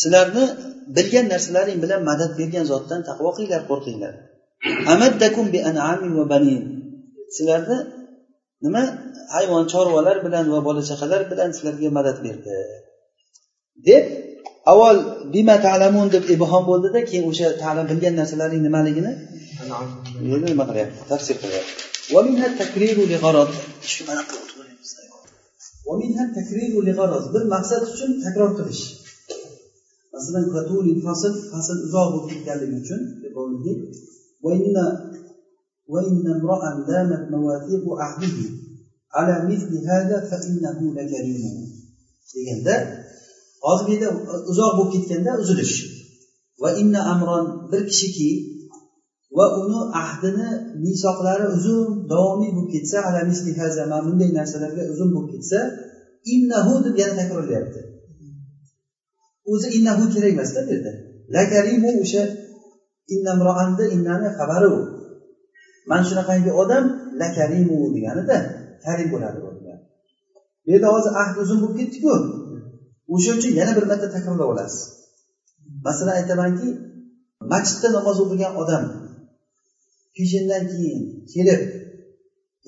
sizlarni 0.00 0.44
bilgan 0.96 1.26
narsalaring 1.32 1.78
bilan 1.84 2.00
madad 2.10 2.30
bergan 2.38 2.64
zotdan 2.72 3.00
taqvo 3.08 3.30
qilinglar 3.36 3.62
qo'rqinglar 3.70 4.14
amaddakum 4.94 5.46
bi 5.54 5.58
an'amin 5.70 6.12
va 6.18 6.25
banin 6.32 6.62
sizlarni 7.36 7.78
nima 8.64 8.82
hayvon 9.34 9.64
chorvalar 9.72 10.16
bilan 10.26 10.44
va 10.54 10.60
bola 10.68 10.82
chaqalar 10.90 11.22
bilan 11.30 11.50
sizlarga 11.56 11.88
madad 11.98 12.16
berdi 12.25 12.54
deb 13.88 14.04
avval 14.70 14.96
bima 15.34 15.56
talamun 15.66 16.06
deb 16.14 16.25
ibhom 16.34 16.62
bo'ldida 16.70 17.00
keyin 17.08 17.25
o'sha 17.30 17.46
ta'lim 17.62 17.86
bilgan 17.90 18.14
narsalaring 18.20 18.62
nimaligini 18.66 19.12
nima 20.50 20.64
qilyapti 20.70 21.00
tafsir 21.12 21.36
qilyapti 21.42 21.72
bir 27.34 27.44
maqsad 27.54 27.82
uchun 27.92 28.10
takror 28.25 28.50
qilish 28.58 28.82
masalan 30.14 30.44
fasl 31.06 31.32
fasl 31.52 31.76
uzoq 31.86 32.08
bo'lib 32.12 32.26
ketganligi 32.32 32.76
uchun 32.82 33.00
وإن 35.88 36.25
امرأ 36.36 36.86
دامت 36.88 37.30
مواثيق 37.30 37.84
عهده 38.00 38.38
على 39.14 39.34
مثل 39.54 39.70
هذا 39.90 40.16
فإنه 40.30 40.94
لكريم 40.94 41.76
deganda 42.26 43.00
hozir 43.65 43.83
bu 43.87 43.91
yerda 43.93 44.09
uzoq 44.51 44.71
bo'lib 44.77 44.91
ketganda 44.95 45.31
uzilish 45.43 45.75
va 46.61 46.69
inna 46.81 47.01
amron 47.13 47.45
bir 47.71 47.81
kishiki 47.89 48.31
va 49.37 49.45
uni 49.61 49.79
ahdini 50.03 50.49
misoqlari 50.85 51.45
uzun 51.57 51.87
davomiy 52.11 52.51
bo'lib 52.55 52.69
ketsa 52.75 52.97
mana 53.05 53.97
bunday 54.05 54.29
narsalarga 54.39 54.83
uzun 54.93 55.09
bo'lib 55.15 55.29
ketsa 55.35 55.59
innahu 56.33 56.73
deb 56.85 56.95
yana 57.01 57.15
takrorlayapti. 57.21 57.81
O'zi 59.51 59.67
innahu 59.77 60.03
kerak 60.13 60.31
emasda 60.35 60.59
bu 60.67 60.69
yerda. 60.73 60.91
Lakarimu 61.35 61.91
o'sha 62.03 62.23
innamroanni 63.15 63.85
innani 63.95 64.29
xabari 64.37 64.67
u. 64.77 64.79
Mana 65.89 66.03
shunaqangi 66.09 66.51
odam 66.61 66.83
lakarimu 67.21 67.77
deganida 67.95 68.37
karim 68.85 69.07
bo'ladi 69.13 69.37
bu 69.43 69.49
yerda 70.71 70.87
hozir 70.95 71.11
ahd 71.21 71.35
uzun 71.43 71.57
bo'lib 71.61 71.77
ketdiku. 71.79 72.13
O'sha 73.13 73.31
uchun 73.38 73.53
yana 73.60 73.72
bir 73.77 73.86
marta 73.91 74.08
takrorlab 74.15 74.50
olasiz. 74.53 74.81
Masalan 75.88 76.15
aytamanki 76.22 76.67
masjidda 77.53 77.89
namoz 77.98 78.17
o'qigan 78.24 78.53
odam 78.62 78.84
peshindan 80.15 80.63
keyin 80.72 81.00
kelib 81.34 81.62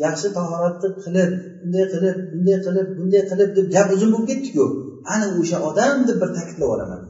yaxshi 0.04 0.28
tahoratni 0.38 0.90
qilib 1.04 1.32
bunday 1.62 1.86
qilib 1.94 2.18
bunday 2.34 2.58
qilib 2.66 2.88
bunday 2.98 3.24
qilib 3.32 3.50
deb 3.58 3.68
gap 3.76 3.88
uzun 3.96 4.10
bo'lib 4.14 4.28
ketdiku 4.32 4.66
ana 5.14 5.28
o'sha 5.40 5.58
odam 5.70 5.96
deb 6.08 6.18
bir 6.22 6.30
ta'kidlab 6.38 6.70
olaman. 6.76 7.02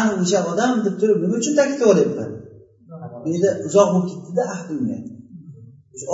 Ana 0.00 0.12
o'sha 0.22 0.40
odam 0.52 0.74
deb 0.86 0.94
turib 1.00 1.18
nima 1.22 1.34
uchun 1.40 1.54
ta'kidlab 1.60 1.88
olyapman 1.94 2.30
bu 3.22 3.28
yerda 3.34 3.50
uzoq 3.66 3.88
bo'lib 3.94 4.08
ketdida 4.12 4.42
ahd 4.54 4.68
unga 4.76 4.98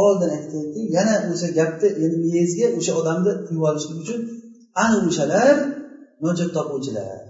oldin 0.05 0.31
aytdiki 0.37 0.83
yana 0.97 1.15
o'sha 1.33 1.49
gapni 1.59 1.89
endi 2.05 2.17
miyangizga 2.25 2.67
o'sha 2.79 2.93
odamni 3.01 3.33
quyib 3.47 3.63
olishlik 3.69 3.99
uchun 4.05 4.21
ana 4.83 4.97
o'shalar 5.09 5.57
mo'ljal 6.25 6.50
topuvchilar 6.57 7.21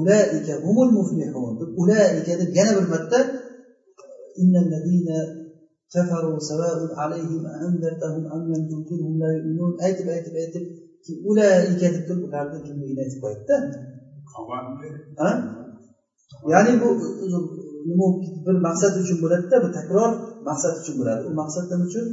ulaika 0.00 0.54
humul 0.64 0.90
muflihun 0.98 1.54
ulaika 1.82 2.32
deb 2.40 2.50
yana 2.58 2.72
bir 2.78 2.86
marta 2.92 3.20
aytib 9.86 10.06
aytib 10.14 10.34
aytib 10.42 10.64
ulaika 11.30 11.86
deb 11.94 12.02
turib 12.08 12.22
ularni 12.28 12.58
kimligini 12.66 13.00
aytib 13.04 13.20
qo'yadida 13.24 13.56
ya'ni 16.52 16.72
bu 16.80 16.88
nima 17.88 18.06
bir 18.46 18.56
maqsad 18.66 18.92
uchun 19.02 19.18
bo'ladida 19.24 19.56
bu 19.64 19.68
takror 19.78 20.10
maqsad 20.48 20.74
uchun 20.80 20.94
bo'ladi. 21.00 21.22
U 21.28 21.32
maqsad 21.40 21.64
nima 21.70 21.80
uchun 21.88 22.06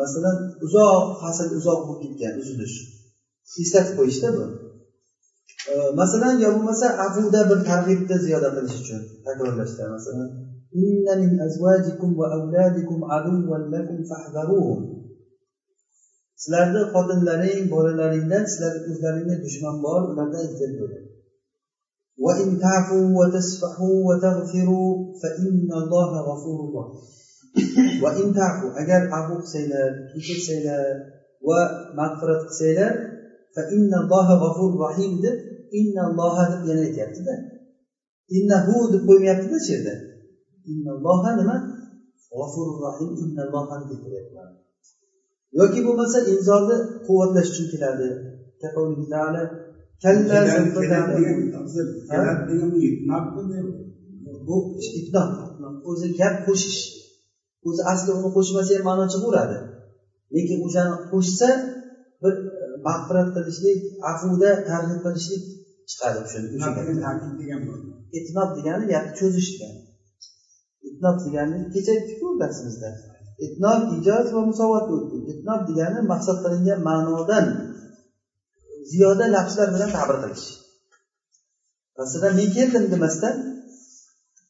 masalan 0.00 0.36
uzoq 0.66 1.04
fasl 1.20 1.48
uzoq 1.58 1.80
bo'lib 1.88 2.00
ketgan 2.02 2.34
uzilish. 2.42 2.76
Eslatib 3.62 3.94
qo'yishda 3.98 4.28
bu. 4.36 4.44
Masalan 6.00 6.34
yo 6.44 6.48
bo'lmasa 6.54 6.86
afuda 7.06 7.40
bir 7.50 7.58
targ'ibni 7.70 8.16
ziyoda 8.24 8.48
qilish 8.56 8.76
uchun 8.82 9.02
takrorlashda 9.26 9.84
masalan 9.96 10.30
إن 10.76 11.06
من 11.22 11.40
أزواجكم 11.48 12.18
وأولادكم 12.20 12.98
عدوا 13.12 13.58
لكم 13.74 13.98
فاحذروهم 14.08 14.80
sizlarni 16.42 16.82
xotinlaring 16.92 17.62
bolalaringdan 17.74 18.44
sizlar 18.52 18.74
o'zlaringga 18.90 19.36
dushman 19.44 19.76
bor 19.84 20.00
ulardan 20.10 20.42
ehtiyot 20.46 20.72
bo'ling 20.80 21.06
وإن 22.24 22.48
تعفوا 22.64 23.06
وتصفحوا 23.18 23.96
وتغفروا 24.08 24.90
فإن 25.22 25.68
الله 25.80 26.10
غفور 26.28 26.58
رحيم 26.76 28.02
وإن 28.02 28.34
تعفوا 28.34 28.70
أجر 28.80 29.02
عفو 29.14 29.34
قسيلر 29.44 29.92
كيكسيلر 30.12 30.96
ومغفرة 31.48 32.38
قسيلر 32.48 32.92
rohim 34.82 35.12
deb 35.24 35.36
innalloha 35.80 36.44
deb 36.52 36.62
yana 36.68 36.82
aytyaptida. 36.88 37.34
Innahu 38.36 38.76
deb 38.92 39.02
qo'ymayaptida 39.08 39.56
shu 39.64 39.70
yerda. 39.74 39.94
Innalloha 40.72 41.30
nima? 41.38 41.56
G'ofurur 42.36 42.78
rohim 42.86 43.10
innalloha 43.24 43.74
deb 43.80 43.98
kelyaptilar 44.04 44.48
yoki 45.60 45.80
bo'lmasa 45.86 46.18
insonni 46.32 46.76
quvvatlash 47.06 47.48
uchun 47.52 47.66
keladi 47.72 48.08
bu 54.48 54.56
o'zi 55.90 56.08
gap 56.20 56.34
qo'shish. 56.46 56.80
O'zi 57.68 57.82
asli 57.92 58.10
uni 58.18 58.28
qo'shmasa 58.36 58.70
ham 58.76 58.84
ma'no 58.88 59.04
chiqaveradi 59.12 59.58
lekin 60.34 60.58
o'shani 60.66 60.94
qo'shsa 61.12 61.48
mag'firat 62.88 63.28
qilishlik 63.36 63.80
afuda 64.12 64.50
targ'ib 64.70 65.00
qilishlik 65.06 65.42
chiqadi 65.90 66.18
itnob 68.18 68.48
degani 68.56 68.84
gapni 68.92 69.12
cho'zish 69.20 69.50
degani 69.54 69.80
itnob 70.90 71.16
degani 71.24 71.58
kecha 71.74 71.90
aytdikku 71.96 72.26
darsimizda 72.42 72.90
itnob 73.46 73.80
ijoz 73.96 74.26
va 74.34 74.42
musovatga 74.50 74.92
o'tdik 74.98 75.24
itnob 75.34 75.60
degani 75.70 75.98
maqsad 76.12 76.36
qilingan 76.44 76.80
ma'nodan 76.88 77.46
ziyoda 78.90 79.26
lafzlar 79.34 79.68
bilan 79.74 79.90
ta'bir 79.96 80.16
qilish. 80.22 80.46
Masalan 81.98 82.32
men 82.38 82.48
keldim 82.56 82.84
demasdan 82.92 83.34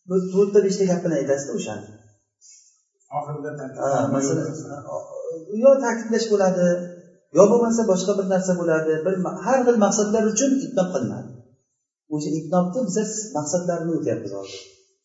bir 0.09 0.21
to'rtta 0.33 0.59
beshta 0.67 0.85
gapini 0.93 1.15
aytasizda 1.21 1.53
o'shani 1.59 1.87
masalan 4.17 4.47
yo 5.63 5.71
ta'kidlash 5.85 6.27
bo'ladi 6.33 6.67
yo 7.37 7.43
bo'lmasa 7.51 7.83
boshqa 7.91 8.13
bir 8.19 8.27
narsa 8.35 8.53
bo'lardi 8.61 8.93
bir 9.07 9.15
har 9.47 9.59
xil 9.67 9.77
maqsadlar 9.85 10.23
uchun 10.33 10.51
itnob 10.67 10.89
qilinadi. 10.95 11.31
O'sha 12.15 12.31
itnobni 12.41 12.81
biza 12.89 13.03
maqsadlarini 13.37 13.93
o'tyapmiz 13.99 14.33
hozir 14.39 14.63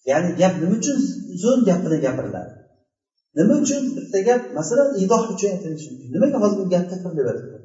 ya'ni 0.10 0.30
gap 0.42 0.54
nima 0.62 0.76
uchun 0.82 0.98
zo'r 1.44 1.60
gapini 1.70 1.98
gapiriladi 2.06 2.54
nima 3.38 3.54
uchun 3.64 3.82
bitta 3.98 4.20
gap 4.30 4.42
masalan 4.58 4.90
idoh 5.04 5.24
uchun 5.34 5.50
aytilishi 5.54 5.88
mumkin. 5.92 6.10
Nimaga 6.16 6.38
hozir 6.44 6.58
bu 6.62 6.66
gapni 6.76 6.96
kir 7.04 7.12
deb 7.20 7.28
aytibdi 7.32 7.58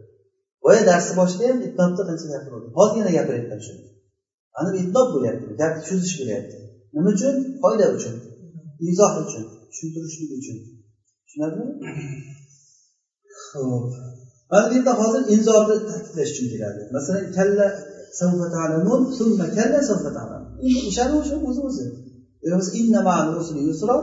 boya 0.65 0.83
darsni 0.91 1.15
boshida 1.21 1.45
ham 1.51 1.59
itnobni 1.69 2.03
qancha 2.09 2.27
gapirdim 2.35 2.73
hozir 2.79 2.97
yana 3.01 3.13
gapiryapman 3.19 3.61
shuni. 3.67 3.83
Ana 4.59 4.71
itnob 4.83 5.07
bo'lyapti 5.15 5.45
gapni 5.63 5.83
cho'zish 5.89 6.15
bo'lyapti. 6.21 6.57
Nima 6.95 7.09
uchun? 7.15 7.35
Foyda 7.63 7.87
uchun 7.97 8.15
izoh 8.91 9.13
uchun 9.25 9.45
tushuntirishlik 9.71 10.31
uchun. 10.39 10.57
Tushunarlimi 11.25 11.67
ho'p 13.49 13.87
mana 14.51 14.65
bu 14.71 14.75
yerda 14.77 14.93
hozir 15.01 15.23
inzorni 15.35 15.77
ta'kidlash 15.91 16.31
uchun 16.35 16.47
keladi. 16.53 16.81
Masalan 16.97 17.25
kalla 17.39 17.67
kalla 19.59 19.79
o'shani 20.89 21.15
o'sha 21.21 21.37
o'zi 21.49 21.61
o'zi 21.69 21.85
inna 22.81 23.01
ma'al 23.09 23.29
usri 23.41 23.61
yusra 23.69 23.97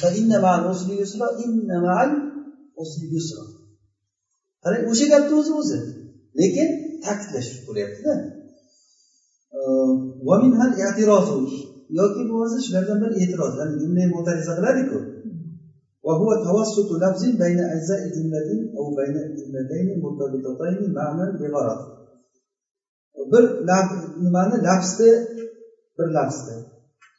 fa 0.00 0.08
inna 0.18 0.38
ma'al 0.44 0.62
usri 0.72 0.94
yusra 1.02 1.26
inna 1.44 1.76
ma'al 1.86 2.10
usri 2.82 3.06
yusra. 3.14 3.42
Qarang 4.62 4.82
o'sha 4.92 5.06
gapni 5.12 5.34
o'zi 5.40 5.52
o'zi 5.60 5.78
lekin 6.40 6.68
ta'kidlash 7.04 7.50
bo'lyaptida. 7.66 8.12
Yoki 12.00 12.22
bo'lmasa 12.30 12.58
shulardan 12.66 12.98
bir 13.02 13.10
e'tiroz. 13.22 13.52
Ya'ni 13.60 13.74
jumla 13.82 14.04
mo'tariza 14.14 14.52
qiladiku 14.58 14.98
وهو 16.09 16.29
توسط 16.47 16.89
لفظ 17.03 17.21
بين 17.43 17.59
أجزاء 17.75 18.01
جملة 18.15 18.49
أو 18.77 18.85
بين 18.97 19.15
جملتين 19.39 19.87
مرتبطتين 20.03 20.93
معنى 20.93 21.25
بغرض 21.39 21.79
bir 23.31 23.43
nimani 24.23 24.63
lafzni 24.63 25.11
bir 25.97 26.07
lafzni 26.17 26.57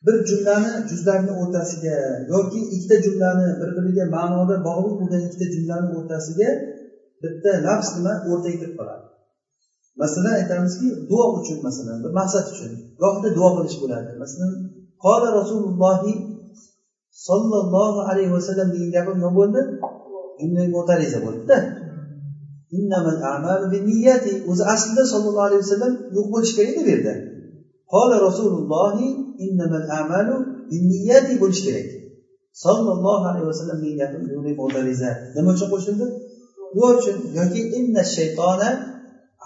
bir 0.06 0.16
jumlani 0.28 0.88
juzlarini 0.90 1.32
o'rtasiga 1.40 1.96
yoki 2.32 2.58
ikkita 2.75 2.96
jumlani 3.06 3.46
bir 3.61 3.70
biriga 3.76 4.04
ma'noda 4.16 4.56
bog'liq 4.68 4.94
bo'lgan 5.00 5.23
ikkita 5.28 5.46
jumlani 5.54 5.88
o'rtasiga 5.99 6.49
bitta 7.23 7.50
lafz 7.66 7.88
nima 7.96 8.12
o'rtaga 8.30 8.56
kirib 8.61 8.75
qoladi 8.78 9.04
masalan 10.02 10.35
aytamizki 10.40 10.87
duo 11.11 11.25
uchun 11.38 11.58
masalan 11.66 11.99
bir 12.04 12.12
maqsad 12.20 12.44
uchun 12.52 12.73
gohida 13.02 13.28
duo 13.38 13.49
qilish 13.56 13.76
bo'ladi 13.82 14.11
masalan 14.23 14.52
qola 15.04 15.28
rasulullohi 15.38 16.12
sollallohu 17.27 17.99
alayhi 18.09 18.31
vasallam 18.37 18.67
degan 18.73 18.89
gapi 18.95 19.11
nima 19.17 19.31
bo'ldi. 19.39 19.61
Jumla 20.39 20.63
mo'tariza 20.75 21.19
bo'ldida. 21.25 21.57
O'zi 24.51 24.63
aslida 24.73 25.03
sollallohu 25.13 25.47
alayhi 25.49 25.63
vasallam 25.65 25.93
yo'q 26.15 26.27
bo'lishi 26.33 26.53
kerak 26.57 26.73
edi 26.73 26.83
bu 26.85 26.89
yerda 26.93 27.13
qola 27.93 28.15
rasulullohi 28.27 29.07
amalu 30.01 30.35
bo'lishi 31.43 31.63
kerak. 31.67 31.87
Sollallohu 32.65 33.23
alayhi 33.31 33.47
vasallam 33.51 33.79
degan 33.85 33.97
gapi 34.01 34.15
jumla 34.31 34.51
mo'tariza 34.61 35.09
nima 35.35 35.49
uchun 35.55 35.67
qo'shildi? 35.73 36.05
Bu 36.75 36.83
uchun 36.97 37.17
yoki 37.39 37.61
inna 37.77 38.03
shaytona 38.15 38.69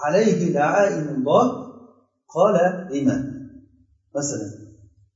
alayhi 0.06 0.46
la'inulloh 0.58 1.46
qola 2.36 2.66
iman 3.00 3.22
masalan 4.16 4.52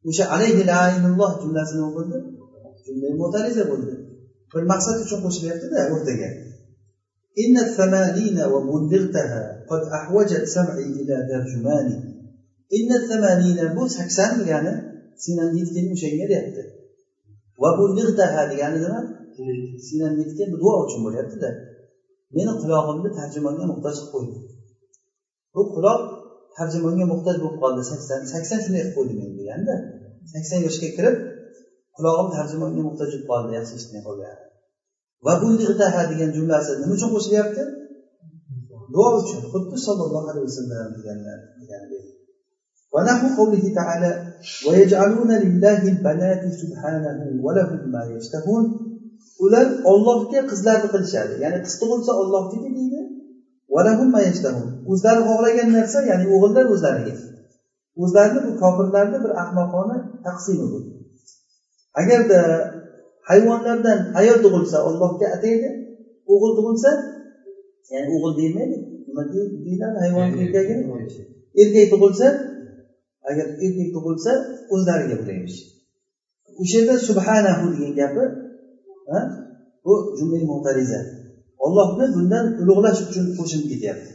o'sha 0.09 0.23
alayhi 0.35 0.63
la'inulloh 0.71 1.31
jumlasi 1.41 1.75
o'qildi. 1.87 2.17
bo'ldi 2.88 2.88
jumla 2.88 3.14
mo'tariza 3.22 3.64
bo'ldi 3.70 3.94
bir 4.54 4.62
maqsad 4.72 4.96
uchun 5.04 5.20
qo'shilyaptida 5.26 5.78
o'rtaga 5.94 6.30
إن 7.42 7.58
الثمانين 7.66 8.36
وبلغتها 8.52 9.42
قد 9.70 9.82
أحوجت 9.98 10.44
سمعي 10.56 10.86
إلى 11.00 11.16
ترجمان 11.30 11.88
إن 12.78 12.90
الثمانين 13.00 13.76
bu 13.76 13.88
sakson 13.88 14.38
degani 14.40 14.72
senani 15.24 15.58
yetgan 15.60 15.86
o'shanga 15.94 16.26
deyapti 16.30 16.62
va 17.62 17.70
bullig'taha 17.78 18.42
degani 18.52 18.78
nima 18.84 19.00
senani 19.88 20.16
yetgan 20.22 20.48
bu 20.52 20.56
duo 20.62 20.74
uchun 20.84 21.00
bo'lyaptida 21.06 21.50
meni 22.36 22.52
qulog'imni 22.62 23.10
tarjimonga 23.18 23.64
muhtoj 23.72 23.96
qilib 23.98 24.10
qo'ydi 24.14 24.36
bu 25.54 25.62
quloq 25.74 26.00
tarjimonga 26.56 27.04
muhtoj 27.12 27.36
bo'lib 27.42 27.58
qoldi 27.62 27.82
sakson 27.90 28.20
sakson 28.32 28.58
shunday 28.64 28.82
qilib 28.82 28.94
qo'ydi 28.96 29.14
meni 29.20 29.34
deganda 29.40 29.74
sakson 30.32 30.58
yoshga 30.66 30.88
kirib 30.96 31.16
qulog'im 31.98 32.28
tarjimonga 32.36 32.82
muhtoj 32.88 33.08
bo'lib 33.10 33.24
qoldi 33.30 33.50
yaxshi 33.58 33.74
eshitmay 33.78 34.02
qolgan 34.08 34.36
va 35.26 35.32
bullig'taha 35.42 36.02
degan 36.10 36.30
jumlasi 36.36 36.70
nima 36.80 36.92
uchun 36.96 37.10
qo'shilyapti 37.14 37.62
duo 38.94 39.08
uchun 39.20 39.40
xuddi 39.52 39.76
sollallohu 39.86 40.26
alayhi 40.32 40.46
vasallam 40.50 40.90
deganlar 40.98 41.38
degandek 41.60 42.04
ونحو 42.94 43.26
قوله 43.38 43.64
تعالى 43.74 44.10
ويجعلون 44.66 45.30
لله 45.44 45.80
البنات 45.94 46.42
سبحانه 46.62 47.20
ولهم 47.46 47.80
ما 47.94 48.02
يشتهون 48.14 48.64
ular 49.44 49.66
ollohga 49.92 50.40
qizlarni 50.50 50.88
qilishadi 50.94 51.34
ya'ni 51.44 51.58
qiz 51.64 51.74
tug'ilsa 51.80 52.12
ollohniki 52.22 52.70
deydi 52.78 53.00
o'zlari 54.92 55.22
xohlagan 55.28 55.68
narsa 55.76 55.98
ya'ni 56.10 56.26
o'g'illar 56.34 56.64
o'zlariga 56.74 57.14
o'zlarini 58.02 58.40
bu 58.46 58.52
kofirlarni 58.62 59.18
bir 59.24 59.32
ahmoqona 59.42 59.96
taqsimi 60.26 60.66
bu 60.72 60.78
agarda 62.01 62.39
hayvonlardan 63.29 63.99
ayol 64.19 64.37
tug'ilsa 64.45 64.77
ollohga 64.89 65.27
ataydi 65.35 65.69
o'g'il 66.33 66.51
tug'ilsa 66.57 66.91
ya'ni 67.93 68.07
o'g'il 68.15 68.33
deyilmaydi. 68.39 68.77
Nima 69.07 69.23
deyiladi 69.65 69.97
hayvon 70.03 70.27
erkagini 70.43 70.83
erkak 71.61 71.87
tug'ilsa 71.93 72.27
agar 73.29 73.47
erkak 73.65 73.89
tug'ilsa 73.95 74.31
o'zlariga 74.73 75.15
bo'laymish 75.21 75.57
o'sha 76.61 76.77
yerda 76.79 76.95
subhanahu 77.07 77.63
degan 77.73 77.93
gapi 78.01 78.23
bu 79.85 79.93
jumla 80.17 80.37
mo'tariza 80.51 80.99
ollohni 81.65 82.05
bundan 82.15 82.45
ulug'lash 82.61 82.99
uchun 83.07 83.25
qo'shilib 83.37 83.67
ketyapti. 83.71 84.09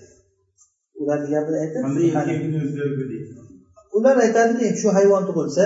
Ularni 1.01 1.29
gapini 1.35 1.57
aytib 1.65 1.83
ular 3.97 4.17
aytadiki 4.25 4.67
shu 4.81 4.89
hayvon 4.97 5.23
tug'ilsa 5.29 5.65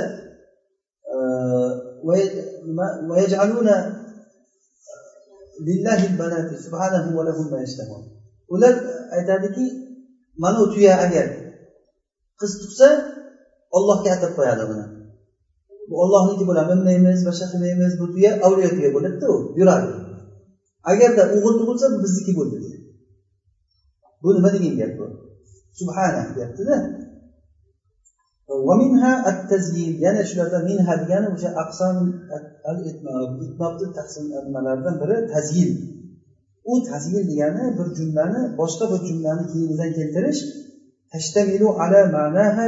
ular 8.55 8.75
aytadiki 9.17 9.65
mana 10.43 10.59
u 10.65 10.67
tuya 10.75 10.95
agar 11.05 11.27
qiz 12.41 12.53
tug'sa 12.63 12.89
ollohga 13.77 14.11
atab 14.17 14.33
qo'yadi 14.39 14.65
buni. 14.71 14.85
Bu 15.89 15.95
ollohniki 16.05 16.45
bo'ladi 16.49 16.73
minmaymiz 16.73 17.21
boshqa 17.29 17.47
qilmaymiz 17.53 17.93
bu 18.01 18.07
tuya 18.15 18.31
avliyo 18.47 18.71
tuya 18.77 18.91
bo'ladida 18.97 19.27
u 19.35 19.37
yuradi. 19.59 19.91
Agarda 20.93 21.23
o'g'il 21.37 21.55
tug'ilsa 21.61 21.87
bu 21.93 21.99
bizniki 22.05 22.33
bo'ldi. 22.39 22.57
Deydi 22.65 22.79
bu 24.23 24.29
nima 24.37 24.49
degan 24.55 24.75
gap 24.81 24.93
bu? 24.99 25.07
Subhana 25.79 26.23
deyaptida. 26.37 26.77
Yana 30.05 30.23
shulardan 30.29 30.63
minha 30.69 30.95
degani 31.03 31.29
o'sha 31.35 31.51
aqson 31.63 31.97
al 32.71 32.79
itnobni 32.91 33.89
taqsim 33.99 34.25
nimalaridan 34.47 34.95
biri 35.03 35.17
tazyil 35.35 35.71
u 36.71 36.73
tazyil 36.91 37.23
degani 37.31 37.65
bir 37.79 37.89
jumlani 37.99 38.41
boshqa 38.61 38.85
bir 38.93 39.01
jumlani 39.09 39.45
keyinidan 39.53 39.91
keltirish 39.99 40.41
tashtamilu 41.13 41.69
ala 41.83 42.01
ma'naha 42.17 42.65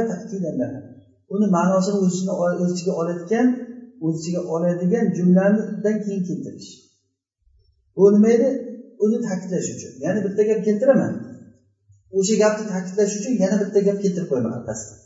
uni 1.33 1.47
ma'nosini 1.57 1.97
o'z 2.03 2.71
ichiga 2.73 2.93
oladigan 3.01 3.47
o'z 4.05 4.15
ichiga 4.19 4.41
oladigan 4.55 5.05
jumlanidan 5.17 5.95
keyin 6.03 6.23
keltirish 6.29 6.69
bu 7.95 8.03
nima 8.13 8.29
edi 8.35 8.49
uni 9.03 9.17
ta'kidlash 9.27 9.67
uchun 9.75 9.93
ya'ni 10.03 10.19
bitta 10.25 10.41
gap 10.49 10.59
keltiraman 10.67 11.13
o'sha 12.17 12.35
gapni 12.43 12.65
ta'kidlash 12.73 13.13
uchun 13.19 13.33
yana 13.43 13.55
bitta 13.63 13.79
gap 13.87 13.97
keltirib 14.03 14.27
qo'yaman 14.31 14.53
orqasidan 14.59 14.99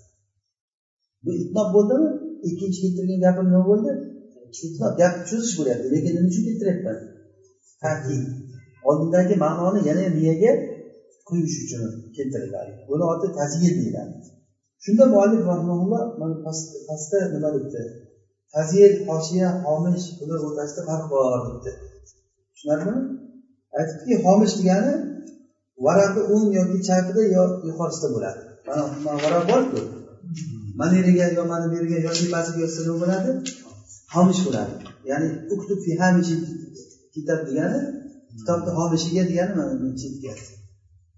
bu 1.25 1.31
itnob 1.41 1.69
bo'ldimi? 1.75 2.09
Ikkinchi 2.49 2.79
keltirgan 2.83 3.19
gapim 3.25 3.45
nima 3.51 3.63
bo'ldi? 3.71 3.91
Itnob 4.67 4.93
gap 5.01 5.13
cho'zish 5.29 5.53
bo'lyapti 5.59 5.87
lekin 5.95 6.11
nima 6.15 6.27
uchun 6.31 6.43
keltiryapman 6.47 6.97
takid 7.83 8.23
oldindagi 8.89 9.35
ma'noni 9.45 9.79
yana 9.89 10.05
miyaga 10.17 10.51
quyish 11.27 11.57
uchun 11.63 11.83
keltiriladi 12.15 12.71
buni 12.89 13.03
oti 13.13 13.27
tazyir 13.39 13.73
deyiladi 13.79 14.13
shunda 14.83 15.03
muallif 15.13 15.41
rahmaulloh 15.51 16.03
mana 16.19 16.35
pastda 16.89 17.19
nima 17.35 17.49
debdi 17.55 17.81
tazyir 18.55 18.91
hoshiya 19.07 19.47
homish 19.65 20.05
bular 20.19 20.39
o'rtasida 20.47 20.81
farq 20.89 21.05
bor 21.13 21.39
debdi. 21.47 21.71
Tushunarlimi? 22.53 22.97
Aytibdiki 23.77 24.15
homish 24.25 24.53
degani 24.59 24.93
varaqi 25.85 26.21
o'ng 26.33 26.49
yoki 26.57 26.77
chapida 26.87 27.23
yo 27.35 27.43
yuqorisida 27.67 28.07
bo'ladi. 28.15 28.41
Mana 29.05 29.17
varaq 29.25 29.43
borku. 29.51 29.79
Mana 30.79 30.93
yeriga 30.99 31.25
yo 31.37 31.43
mana 31.51 31.65
bu 31.69 31.75
yerga 31.79 31.97
yo 32.05 32.11
tepasiga 32.19 32.59
yotsa 32.63 32.79
nima 32.85 32.97
bo'ladi 33.03 33.29
homish 34.15 34.41
bo'ladi. 34.45 34.73
Ya'ni 35.09 35.29
uktub 35.53 35.79
fi 35.85 35.91
hamishi 36.01 36.35
kitob 37.13 37.39
degani 37.47 37.79
kitobni 38.37 38.71
homishiga 38.77 39.23
degani 39.29 39.53
mana 39.59 39.73
bu 39.81 39.87
chetga 40.01 40.33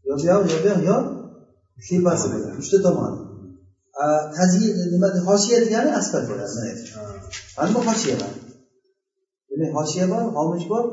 yo 0.08 0.14
bu 0.20 0.24
yoq 0.32 0.44
yo 0.52 0.58
bu 0.64 0.68
yoq 0.70 0.82
yo 0.90 0.98
tepasi 1.88 2.26
bo'ladi 2.32 2.58
uchta 2.62 2.78
tomoni 2.86 3.20
tazi 4.36 4.60
nima 4.94 5.08
hoshiya 5.30 5.58
degani 5.66 5.90
asfal 6.00 6.24
bo'ladi 6.30 6.54
mana 7.58 7.70
bu 7.76 7.80
hoshiya 7.88 8.16
bor. 8.22 8.32
Demak 9.50 9.72
hoshiya 9.78 10.06
bor 10.12 10.24
homish 10.38 10.68
bor. 10.72 10.84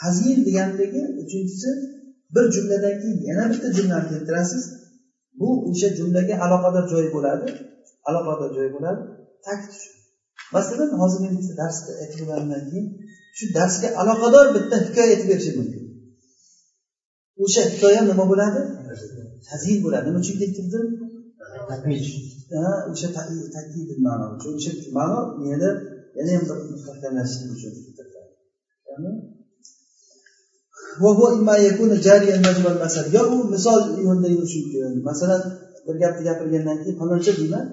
Tazyin 0.00 0.38
degandagi 0.46 1.02
uchinchisi 1.22 1.70
bir 2.34 2.44
jumladan 2.54 2.94
keyin 3.00 3.18
yana 3.30 3.44
bitta 3.52 3.68
jumlani 3.76 4.06
keltirasiz. 4.10 4.64
Bu 5.38 5.48
o'sha 5.68 5.88
jumlaga 5.98 6.34
aloqador 6.44 6.84
joy 6.92 7.06
bo'ladi. 7.14 7.46
Aloqador 8.08 8.48
joy 8.56 8.68
bo'ladi 8.76 9.02
ta'kid 9.46 9.72
uchun 9.78 9.94
masalan 10.54 10.90
hozir 11.00 11.18
men 11.24 11.32
bitta 11.38 11.54
darsda 11.62 11.90
aytib 12.02 12.18
bo'lgandan 12.22 12.62
keyin 12.70 12.86
shu 13.36 13.44
darsga 13.58 13.88
aloqador 14.00 14.46
bitta 14.56 14.76
hikoya 14.86 15.08
aytib 15.12 15.28
berishim 15.32 15.54
mumkin. 15.60 15.82
O'sha 17.44 17.62
hikoya 17.70 18.00
nima 18.10 18.24
bo'ladi? 18.32 18.60
Tazyin 19.48 19.78
bo'ladi. 19.84 20.04
Nima 20.08 20.18
uchun 20.24 20.36
keltirdim 20.42 20.84
o'sha 22.92 23.08
takkid 23.56 23.88
ma'no 24.06 24.26
uchun. 24.36 24.52
O'sha 24.58 24.72
ma'no 24.98 25.18
menda 25.44 25.70
yana 26.16 26.30
ham 26.36 26.44
bir 26.48 26.58
mustahkamlash 26.72 27.34
uchun 27.54 27.72
yo 33.16 33.22
u 33.34 33.36
misol 33.54 33.80
yo'lida 34.06 34.28
yurishi 34.34 34.58
mumkin. 34.62 34.92
Masalan 35.08 35.42
bir 35.86 35.96
gapni 36.02 36.22
gapirgandan 36.28 36.76
keyin 36.82 36.96
faloncha 37.00 37.32
deyman 37.40 37.64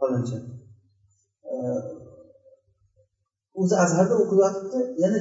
faloncha 0.00 0.38
o'zi 3.60 3.74
azharda 3.84 4.14
o'qiyotibdi 4.22 4.78
yana 5.02 5.18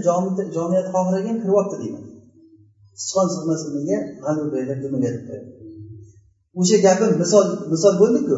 jamiyat 0.56 0.88
xohlagan 0.94 1.38
kiryapti 1.44 1.76
deyman. 1.82 2.04
Sichqon 3.02 3.28
sig'masin 3.34 3.70
menga 3.76 3.98
g'alva 4.24 4.46
beylab 4.56 4.80
nimaga 4.84 5.10
deb 5.16 5.30
o'sha 6.60 6.78
gapim 6.86 7.12
misol 7.24 7.46
misol 7.74 7.94
bo'ldiku. 8.02 8.38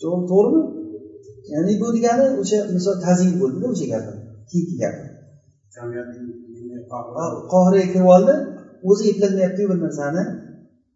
To'g'rimi? 0.00 0.62
Ya'ni 1.52 1.72
bu 1.80 1.86
degani 1.96 2.26
o'sha 2.40 2.58
misol 2.76 2.96
tazyin 3.06 3.34
bo'ldida 3.40 3.66
o'sha 3.72 3.86
gapim 3.92 4.16
keyingi 4.50 4.76
gapim 4.82 5.08
qohiraga 7.52 7.86
kirib 7.92 8.08
oldi 8.16 8.34
o'zi 8.90 9.02
eplolmayaptiku 9.10 9.66
bir 9.72 9.78
narsani 9.84 10.22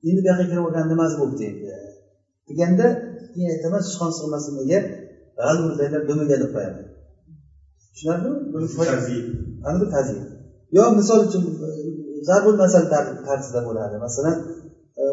endi 0.09 0.21
bu 0.23 0.27
yoqqa 0.31 0.45
kirib 0.51 0.65
olgan 0.69 0.87
nimasi 0.93 1.15
bo'libdi 1.21 1.45
endi 1.51 1.66
deganda 2.49 2.87
keyin 3.33 3.49
aytaman 3.55 3.83
sichqon 3.87 4.11
sig'masin 4.19 4.53
menga 4.59 4.81
g'alva 5.39 5.99
dumiga 6.09 6.37
deb 6.43 6.51
qo'yaman. 6.55 6.85
Tushunarlimi? 7.93 8.39
Ana 9.67 9.77
bu 9.83 9.87
yo 10.77 10.85
misol 10.99 11.21
uchun 11.27 11.43
zarbul 12.29 12.57
masal 12.63 12.85
tarzida 13.29 13.61
bo'ladi. 13.69 13.97
Masalan 14.07 14.37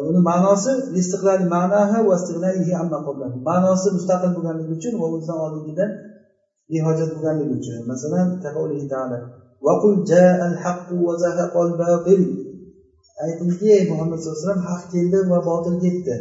uni 0.08 0.20
ma'nosi 0.30 0.72
ma'nosi 3.48 3.88
mustaqil 3.96 4.30
bo'lganligi 4.36 4.72
uchun 4.78 4.94
va 5.00 5.06
o'zidan 5.14 5.38
oldingidan 5.44 5.90
behojat 6.70 7.10
bo'lganligi 7.16 7.54
uchun. 7.60 7.74
Masalan 7.92 8.26
aytingki 13.24 13.66
ey 13.76 13.82
muhammad 13.90 14.18
sallallohu 14.18 14.38
alayhi 14.38 14.48
vasallam 14.48 14.66
haq 14.70 14.82
keldi 14.92 15.18
va 15.30 15.38
botil 15.48 15.76
ketdi 15.84 16.14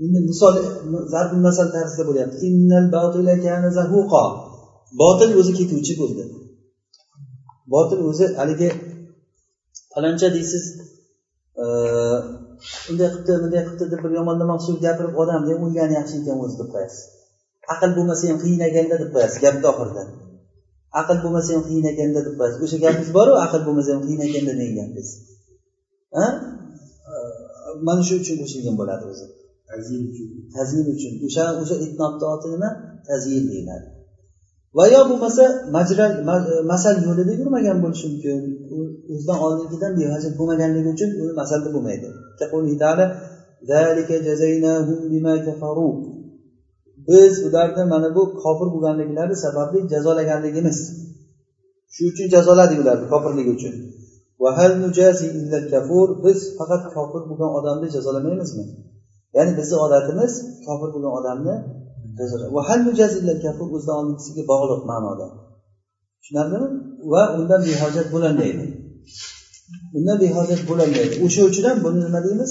endi 0.00 0.18
misol 0.30 0.54
zarbi 1.14 1.36
masal 1.46 1.68
tarzida 1.76 2.04
bo'lyapti. 2.08 2.36
Botil 5.00 5.30
o'zi 5.40 5.52
ketuvchi 5.58 5.94
bo'ldi. 6.00 6.22
Botil 7.74 8.00
o'zi 8.08 8.26
haligi 8.40 8.68
faloncha 9.92 10.28
deysiz 10.36 10.64
e, 11.62 11.64
unday 12.90 13.08
qilibdi 13.12 13.32
bunday 13.42 13.62
qilibdi 13.66 13.86
deb 13.92 14.00
bir 14.04 14.12
yomonlama 14.18 14.52
mahsul 14.54 14.76
gapirib 14.86 15.14
odamni 15.22 15.54
o'lgani 15.64 15.94
yaxshi 16.00 16.14
ekan 16.20 16.36
o'zi 16.44 16.56
deb 16.60 16.68
qo'yasiz. 16.74 17.02
Aql 17.74 17.90
bo'lmasa 17.96 18.22
ham 18.30 18.38
qiynaganda 18.44 18.96
deb 19.02 19.10
qo'yasiz 19.14 19.38
gapni 19.44 19.66
oxirida 19.72 20.02
aql 21.00 21.18
bo'lmasa 21.24 21.50
ham 21.54 21.64
qiynaganda 21.70 22.20
deb 22.26 22.34
qo'yasiz. 22.38 22.58
O'sha 22.64 22.78
gapingiz 22.84 23.10
boru 23.18 23.32
aql 23.44 23.60
bo'lmasa 23.66 23.90
ham 23.94 24.02
qiynaganda 24.08 24.52
degan 24.60 24.74
gapingiz 24.78 25.10
mana 27.86 28.02
shu 28.08 28.14
uchun 28.22 28.36
qo'shilgan 28.42 28.74
bo'ladi 28.80 29.04
o'zi. 29.12 29.26
Tazyin 30.54 30.86
uchun 30.94 31.12
o'sha 31.26 31.44
o'sha 31.60 31.76
itnobni 31.86 32.24
oti 32.34 32.46
nima 32.54 32.68
tazyin 33.08 33.44
deyiladi. 33.50 33.86
Va 34.76 34.84
yo 34.94 35.00
bo'lmasa 35.10 35.44
majral 35.76 36.12
e, 36.52 36.54
masal 36.72 36.96
yo'lida 37.06 37.32
yurmagan 37.40 37.78
bo'lishi 37.84 38.06
mumkin. 38.12 38.38
O'zidan 39.12 39.38
oldingidan 39.44 39.92
behojat 39.98 40.32
bo'lmaganligi 40.38 40.88
uchun 40.96 41.10
uni 41.22 41.32
masalda 41.40 41.68
bo'lmaydi. 41.74 42.08
Biz 47.08 47.32
ularni 47.46 47.84
mana 47.92 48.08
bu 48.16 48.22
kofir 48.42 48.68
bo'lganliklari 48.74 49.34
sababli 49.44 49.78
jazolaganligimiz. 49.92 50.78
Shu 51.94 52.02
uchun 52.12 52.26
jazoladik 52.34 52.78
ularni 52.82 53.06
kofirligi 53.12 53.50
uchun. 53.58 53.74
Biz 56.24 56.38
faqat 56.58 56.82
kofir 56.96 57.22
bo'lgan 57.30 57.50
odamni 57.58 57.88
jazolamaymizmi? 57.96 58.64
Ya'ni 59.36 59.52
bizni 59.58 59.76
odatimiz 59.86 60.32
kofir 60.66 60.88
bo'lgan 60.94 61.12
odamni 61.20 61.54
o'zidan 63.76 63.96
oldingisiga 64.00 64.42
bog'liq 64.52 64.80
ma'noda. 64.90 65.26
Tushunarlimi? 66.20 66.68
Va 67.12 67.22
undan 67.38 67.60
behojat 67.68 68.06
bo'lolmaydi 68.14 68.64
undan 69.96 70.16
behojat 70.24 70.62
bo'lolmaydi 70.70 71.14
o'sha 71.26 71.42
uchun 71.50 71.64
ham 71.68 71.78
buni 71.86 71.98
nima 72.06 72.20
deymiz? 72.26 72.50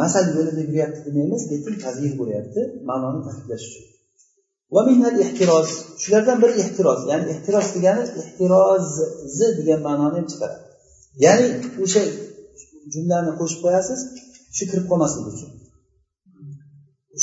Masal 0.00 0.24
yo'lida 0.36 0.62
yuryapti 0.68 1.00
demaymiz 1.06 1.42
lekin 1.52 1.74
tazir 1.84 2.12
bo'lyapti 2.20 2.60
ma'noni 2.90 3.20
ta'kidlash 3.26 3.64
uchun. 3.70 3.84
Shulardan 6.02 6.36
biri 6.42 6.54
ehtiroz. 6.62 7.00
Ya'ni 7.10 7.24
ehtiroz 7.34 7.66
degani 7.76 8.02
ehtirozi 8.20 9.46
degan 9.58 9.80
ma'noni 9.88 10.14
ham 10.18 10.26
chiqaradi. 10.32 10.62
Ya'ni 11.24 11.46
o'sha 11.84 12.02
jumlani 12.92 13.32
qo'shib 13.40 13.60
qo'yasiz 13.64 14.00
shu 14.56 14.64
kirib 14.70 14.86
qolmasligi 14.90 15.28
uchun. 15.34 15.50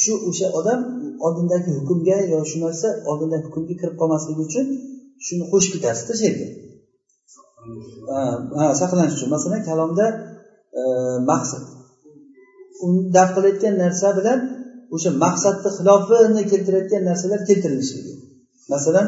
Shu 0.01 0.13
o'sha 0.29 0.47
odam 0.59 0.79
oldindagi 1.25 1.69
hukmga 1.77 2.17
yo 2.31 2.39
shu 2.49 2.57
narsa 2.65 2.87
oldindagi 3.09 3.45
hukmga 3.47 3.75
kirib 3.81 3.95
qolmasligi 4.01 4.41
uchun 4.47 4.65
shuni 5.25 5.43
qo'shib 5.51 5.71
ketasizda 5.75 6.13
shu 6.19 6.23
yerga. 6.29 6.47
Ha 8.59 8.65
saqlanish 8.81 9.15
uchun. 9.17 9.29
Masalan 9.35 9.61
kalomda 9.69 10.05
e, 10.79 10.81
maqsad. 11.31 11.63
Daf 13.15 13.29
qilayotgan 13.35 13.75
narsa 13.83 14.07
bilan 14.19 14.39
o'sha 14.95 15.09
maqsadni 15.25 15.69
xilofini 15.77 16.41
keltirayotgan 16.51 17.03
narsalar 17.09 17.39
keltirilishligi 17.49 18.13
masalan 18.73 19.07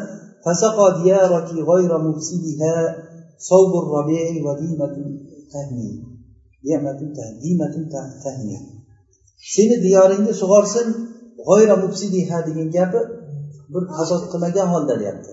seni 9.54 9.76
diyoringni 9.86 10.34
sug'orsin 10.42 10.88
g'oyra 11.48 11.76
mufsidiha 11.84 12.38
degan 12.48 12.70
gapi 12.78 13.02
bir 13.74 13.84
hasod 13.98 14.24
qilmagan 14.32 14.68
holda 14.74 14.94
deyapti. 15.02 15.32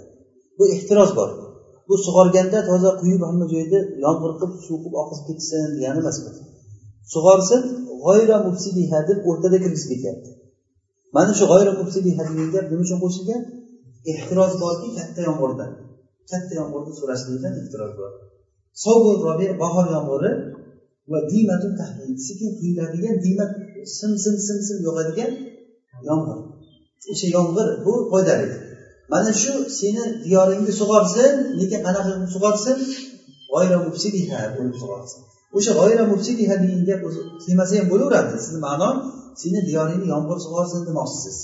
Bu 0.59 0.65
ehtiroz 0.75 1.11
bor. 1.19 1.31
Bu 1.89 1.95
sug'organda 2.07 2.59
toza 2.71 2.91
quyib 3.01 3.23
hamma 3.29 3.47
joyda 3.55 3.79
yomg'ir 4.05 4.33
qilib 4.41 4.53
suv 4.67 4.77
qilib 4.83 4.97
oqizib 5.03 5.25
ketsin 5.29 5.69
degani 5.77 5.99
emas 6.03 6.17
bu 6.25 6.31
sug'orsin 7.15 7.63
g'oyra 8.05 8.37
mufsidiha 8.47 8.99
deb 9.09 9.19
o'rtada 9.29 9.57
kirgizib 9.65 9.91
ketyapti 9.93 10.31
mana 11.17 11.33
shu 11.39 11.45
g'oyra 11.51 11.73
mufsidiha 11.81 12.23
degan 12.31 12.49
gap 12.55 12.67
nima 12.71 12.83
uchun 12.87 12.99
qo'shilgan? 13.05 13.43
Ehtiroz 14.13 14.53
borki 14.63 14.89
katta 14.99 15.21
yomg'irdan 15.29 15.71
katta 16.31 16.53
yomg'irni 16.61 16.93
so'rashlikdan 17.01 17.53
ehtiroz 17.61 17.93
bor? 18.01 18.11
Bahor 19.63 19.87
yomg'iri 19.97 20.31
va 21.13 21.19
diymatun 21.33 21.73
sekin 22.27 22.51
quyiladigan 22.59 23.17
diymat 23.25 23.51
sim 23.97 24.13
sim 24.23 24.37
sim 24.47 24.59
sim 24.67 24.79
yog'adigan 24.87 25.33
yomg'ir. 26.09 26.39
O'sha 27.13 27.27
yomg'ir 27.37 27.67
bu 27.85 27.93
foydali. 28.11 28.49
Mana 29.13 29.33
shu 29.43 29.53
seni 29.79 30.05
diyoringni 30.25 30.73
sug'orsin 30.81 31.33
lekin 31.61 31.81
qanaqa 31.87 32.11
qilib 32.15 32.31
sug'orsin? 32.35 32.77
G'oyra 33.53 33.79
mufsidiha 33.87 34.41
bo'lib 34.57 34.77
sug'orsin. 34.83 35.21
O'sha 35.57 35.73
g'oyra 35.79 36.05
mubsidiha 36.13 36.55
degan 36.63 36.83
gap 36.89 37.01
kelmasa 37.43 37.73
ham 37.79 37.87
bo'laveradi. 37.93 38.35
Sizni 38.45 38.61
ma'nom 38.69 38.97
seni 39.43 39.61
diyoringni 39.69 40.07
yomg'ir 40.15 40.39
sug'orsin 40.47 40.81
demoqchisiz. 40.89 41.37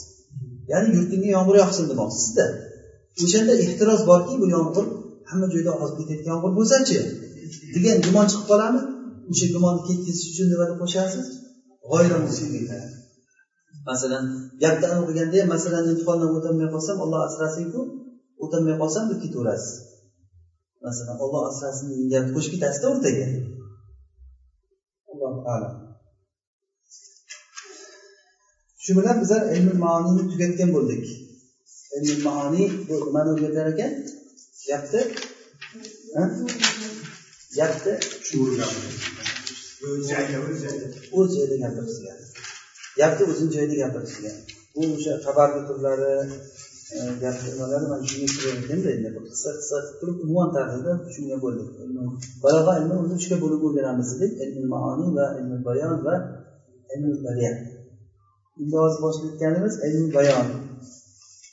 Ya'ni 0.72 0.88
yurtingga 0.96 1.28
yomg'ir 1.36 1.56
yoqsin 1.62 1.84
demoqchisizda 1.92 2.46
o'shanda 3.24 3.52
ehtiroz 3.64 4.00
borki 4.10 4.34
bu 4.42 4.46
yomg'ir 4.56 4.86
hamma 5.30 5.46
joyda 5.54 5.72
ozib 5.82 5.96
ketayotgan 6.00 6.30
yomg'ir 6.34 6.52
bo'lsachi? 6.58 6.98
Degan 7.74 7.96
gumon 8.06 8.26
chiqib 8.30 8.46
qoladimi 8.50 8.82
o'sha 9.32 9.46
gumonni 9.54 9.82
ketkazish 9.88 10.26
uchun 10.32 10.46
nimani 10.52 10.74
qo'shasiz? 10.82 11.26
Masalan 13.88 14.24
gapni 14.62 14.86
aniq 14.90 15.04
qilganda 15.08 15.36
ham 15.40 15.48
masalan 15.54 15.84
imtihondan 15.90 16.30
o'tolmay 16.36 16.68
qolsam 16.74 16.96
olloh 17.04 17.20
asrasinku 17.28 17.80
o'tolmay 18.44 18.76
qolsam 18.82 19.04
deb 19.10 19.18
ketaverasiz. 19.24 19.72
Masalan 20.86 21.16
olloh 21.24 21.42
asrasin 21.50 21.86
degan 21.90 22.08
gapni 22.12 22.30
qo'shib 22.34 22.52
ketasizda 22.54 22.86
o'rtaga. 22.92 23.26
Allohu 25.10 25.40
alam. 25.54 25.74
Shu 28.82 28.90
bilan 28.98 29.16
bizlar 29.22 29.42
ilmi 29.54 29.74
maoniyni 29.84 30.24
tugatgan 30.32 30.70
bo'ldik. 30.76 31.04
Ilmi 31.96 32.16
maoniy 32.28 32.66
bu 32.88 32.94
nimani 33.06 33.28
o'rgatar 33.34 33.66
ekan? 33.72 33.92
Gapni 34.68 35.00
gapni 37.58 37.92
o'z 41.18 41.28
joyida 41.36 41.56
gapirishgan 41.64 42.18
gapni 43.00 43.22
o'zini 43.30 43.50
joyida 43.56 43.76
gapirishgan 43.82 44.36
bu 44.74 44.82
o'sha 44.94 45.12
xabarni 45.24 45.60
turlari 45.68 46.12
e, 46.94 46.98
gap 47.22 47.36
nimalari 47.46 47.86
mana 47.92 48.04
shunga 48.10 48.28
kirayotganda 48.34 48.88
endi 48.96 49.08
bir 49.14 49.22
qissa 49.30 49.50
qissa 49.58 49.76
qilib 49.84 49.96
turib 50.00 50.16
unvon 50.24 50.48
tarzida 50.56 50.92
shunga 51.14 51.36
bo'ldik 51.44 51.68
balog'a 52.44 52.72
ilmi 52.80 52.94
o'zi 53.02 53.14
uchga 53.18 53.36
bo'lib 53.44 53.60
o'rganamiz 53.66 54.08
dedik. 54.20 54.32
Ilmi 54.44 54.64
maoniy 54.74 55.10
va 55.18 55.26
ilmi 55.38 55.58
bayon 55.68 55.96
va 56.06 56.14
ilmi 56.94 57.14
badiat 57.26 57.58
endi 58.60 58.76
hozir 58.82 59.00
boshlayotganimiz 59.06 59.74
ilmi 59.86 60.08
bayon. 60.18 60.46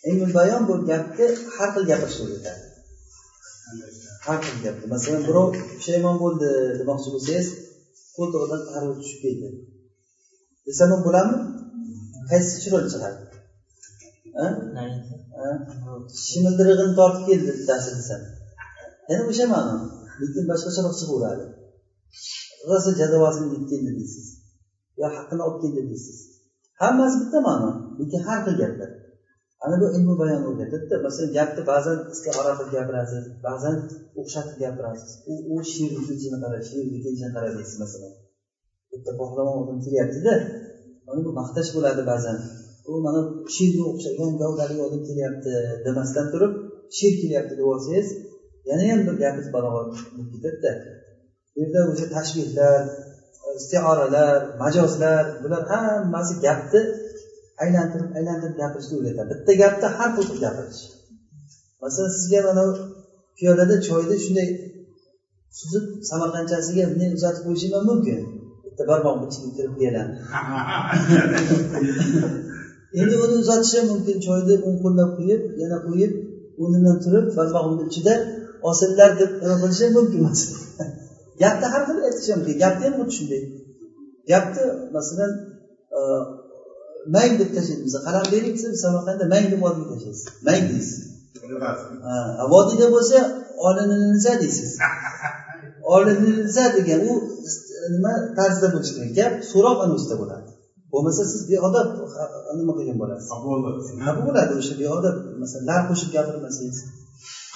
Ilmi 0.10 0.28
bayon 0.38 0.62
bu 0.70 0.74
gapni 0.90 1.26
har 1.56 1.70
xil 1.76 1.84
gapirish 1.92 2.18
o'rgatadi 2.24 2.64
har 4.26 4.40
xil 4.46 4.58
gapni. 4.66 4.86
Masalan 4.96 5.22
birov 5.28 5.48
pushaymon 5.78 6.16
bo'ldi 6.24 6.50
demoqchi 6.80 7.10
bo'lsangiz 7.16 7.48
qo'ltig'idan 8.16 8.62
tarvuz 8.70 8.98
tushib 9.02 9.20
ketdi 9.26 9.48
desam 10.68 10.90
ham 10.94 11.02
bo'ladimi 11.08 11.38
qaysi 12.32 12.54
chiroyli 12.64 12.90
chiqadi 12.94 13.20
shimildirig'ini 16.26 16.94
tortib 17.00 17.24
keldi 17.30 17.52
bittasi 17.58 17.90
desam. 18.00 18.22
Yana 19.10 19.24
o'sha 19.32 19.46
ma'no. 19.54 19.76
Lekin 20.22 20.44
boshqacharoq 20.52 20.96
chiqaveradi. 21.00 21.46
Rosa 22.70 22.92
jadavasini 23.02 23.48
yeb 23.56 23.64
keldi 23.72 23.92
deysiz. 24.00 24.28
Yo 25.00 25.08
haqqini 25.16 25.42
olib 25.48 25.60
keldi 25.64 25.82
deysiz. 25.92 26.18
Hammasi 26.82 27.16
bitta 27.22 27.40
ma'no. 27.48 27.70
Lekin 28.00 28.22
har 28.28 28.40
xil 28.46 28.56
gaplar. 28.62 28.90
Ana 29.66 29.76
bu 29.82 29.86
ilmi 29.98 30.16
bayon 30.22 30.42
o'rgatadida 30.50 30.96
masalan 31.06 31.32
gapni 31.38 31.62
ba'zan 31.72 31.98
istiora 32.14 32.52
qilib 32.58 32.72
gapirasiz 32.78 33.24
ba'zan 33.48 33.76
o'xshatib 34.20 34.56
gapirasiz. 34.64 35.12
U 35.32 35.34
u 35.54 35.56
she'r 35.72 35.92
ikkinchini 36.00 36.38
qara 36.44 36.58
she'r 36.70 36.86
ikkinchini 36.98 37.32
qara 37.36 37.50
deysiz 37.58 37.78
masalan. 37.84 38.14
Bitta 38.92 39.12
pahlavon 39.22 39.56
odam 39.64 39.78
kelyaptida 39.86 40.34
mana 41.08 41.20
bu 41.28 41.32
maqtash 41.40 41.70
bo'ladi 41.76 42.02
ba'zan. 42.12 42.38
U 42.90 42.92
mana 43.06 43.22
she'rga 43.56 43.84
o'xshagan 43.92 44.32
gavdali 44.42 44.76
odam 44.88 45.02
kelyapti 45.10 45.54
demasdan 45.86 46.28
turib 46.34 46.54
she'r 46.98 47.16
kelyapti 47.22 47.54
deb 47.60 47.68
olsangiz 47.74 48.08
yana 48.70 48.84
ham 48.90 49.00
bir 49.08 49.16
gapingiz 49.24 49.50
barobar 49.56 49.84
bo'lib 50.16 50.30
ketadida. 50.34 50.72
Bu 51.54 51.58
yerda 51.62 51.80
o'sha 51.92 52.08
tashbihlar 52.16 52.82
istioralar 53.60 54.40
majozlar 54.64 55.26
bular 55.44 55.64
hammasi 55.72 56.34
gapni 56.46 56.82
aylantirib 57.64 58.10
aylantirib 58.18 58.56
gapirishni 58.62 58.94
o'rgatadi 59.00 59.30
bitta 59.32 59.52
gapni 59.62 59.88
har 59.98 60.10
xil 60.16 60.26
qilib 60.30 60.42
gapirish. 60.46 60.82
Masalan 61.84 62.12
sizga 62.18 62.40
mana 62.48 62.64
piyolada 63.38 63.76
choyni 63.88 64.16
shunday 64.26 64.50
suzib 65.60 65.86
samarqandchasiga 66.10 66.84
bunday 66.92 67.10
uzatib 67.18 67.44
qo'yishim 67.48 67.72
ham 67.76 67.84
mumkin? 67.92 68.20
Bitta 68.66 68.84
barmog'imni 68.90 69.28
ichiga 69.32 69.50
kirib 69.58 69.74
qo'yaman 69.78 70.08
endi 73.00 73.16
uni 73.24 73.36
uzatish 73.44 73.74
ham 73.78 73.86
mumkin. 73.94 74.16
Choyni 74.26 74.56
o'ng 74.68 74.78
qo'llab 74.84 75.10
qo'yib 75.18 75.42
yana 75.62 75.78
qo'yib 75.88 76.12
o'rnidan 76.62 76.98
turib 77.04 77.26
barmog'imni 77.38 77.84
ichida 77.90 78.14
osillar 78.70 79.12
deb 79.20 79.32
nima 79.42 79.56
qilishi 79.62 79.84
ham 79.86 79.94
mumkin 80.00 80.22
gapni 81.42 81.66
har 81.74 81.82
xil 81.88 81.98
aytish 82.08 82.30
ham 82.32 82.38
mumkin. 82.40 82.56
Gapni 82.64 82.84
ham 82.88 82.96
xuddi 83.00 83.14
shunday. 83.18 83.42
Gapni 84.32 84.64
masalan 84.96 85.32
mang 87.16 87.34
deb 87.40 87.50
tashlaymiz. 87.56 87.94
Qalam 88.08 88.26
bering 88.34 88.54
desa 88.56 88.68
samarqandda 88.84 89.26
mang 89.34 89.46
deb 89.52 89.60
vodiyga 89.66 89.88
tashlaysiz. 89.94 90.26
Mang 90.48 90.64
deysiz. 90.72 91.00
Vodiyda 92.54 92.88
bo'lsa 92.96 93.18
olinilza 93.68 94.34
deysiz. 94.42 94.72
Olinilza 95.96 96.66
degan 96.78 97.02
u 97.12 97.14
nima 97.94 98.14
tarzda 98.38 98.68
bo'lishi 98.74 98.94
kerak 98.98 99.12
gap 99.20 99.34
so'roq 99.52 99.78
anusida 99.86 100.16
bo'ladi. 100.22 100.50
Bo'lmasa 100.94 101.24
siz 101.32 101.42
beodob 101.52 101.88
nima 102.60 102.74
qilgan 102.78 102.98
bo'lasiz? 103.02 103.28
Bo'ladi 104.28 104.54
o'sha 104.62 104.74
beodob 104.82 105.16
masalan 105.42 105.66
lar 105.70 105.82
qo'shib 105.90 106.10
gapirmasangiz. 106.16 106.80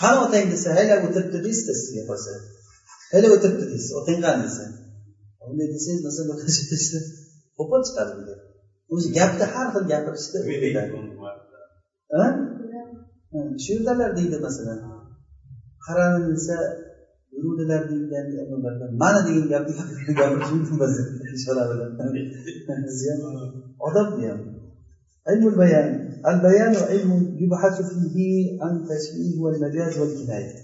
Qani 0.02 0.18
otang 0.26 0.46
desa 0.54 0.68
haylab 0.78 1.02
o'tiribdi 1.08 1.38
deysizda 1.46 1.74
sizga 1.82 2.04
qolsa. 2.10 2.32
Haylab 3.14 3.32
o'tiribdi 3.36 3.66
deysiz. 3.72 3.92
Otang 4.00 4.20
qani? 4.26 4.42
desa. 4.48 4.64
Unday 5.50 5.68
desangiz 5.76 6.02
masalan 6.08 6.38
qo'pol 7.58 7.82
chiqadi 7.88 8.14
o'zi 8.93 9.09
gapni 9.19 9.45
har 9.53 9.67
xil 9.75 9.85
gapirishni 9.93 10.39
shu 13.63 13.71
yerdalar 13.75 14.11
deydi 14.19 14.37
masalan 14.47 14.79
qaranilsa 15.87 16.57
yuruvdilar 17.35 17.83
deyilgan 17.91 18.27
mana 19.03 19.21
degan 19.27 19.47
gapni 19.53 19.73
gapirish 20.21 20.51
mumkin 20.55 20.75
emas 20.77 20.95
ishora 21.37 21.63
bilan 21.71 21.91
odob 23.87 24.09
bu 24.17 24.21
ham 24.29 24.41
علم 25.29 25.45
البيان 25.53 25.89
البيان 26.31 26.75
علم 26.91 27.11
يبحث 27.43 27.77
فيه 28.13 28.63
عن 28.63 28.73
تشبيه 28.91 29.35
والمجاز 29.43 29.93
والكناية 29.99 30.55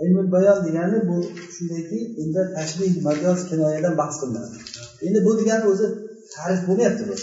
علم 0.00 0.16
البيان 0.24 0.58
degani 0.66 1.08
bu 1.08 1.16
shundayki 1.54 1.98
unda 2.22 2.42
tashbih 2.56 2.92
majoz 3.06 3.40
kinoyadan 3.48 3.94
bahs 4.00 4.16
qilinadi 4.20 4.56
endi 5.06 5.18
bu 5.26 5.30
degani 5.38 5.64
o'zi 5.72 5.86
ta'rif 6.34 6.60
bo'lmayapti 6.68 7.02
bu 7.08 7.14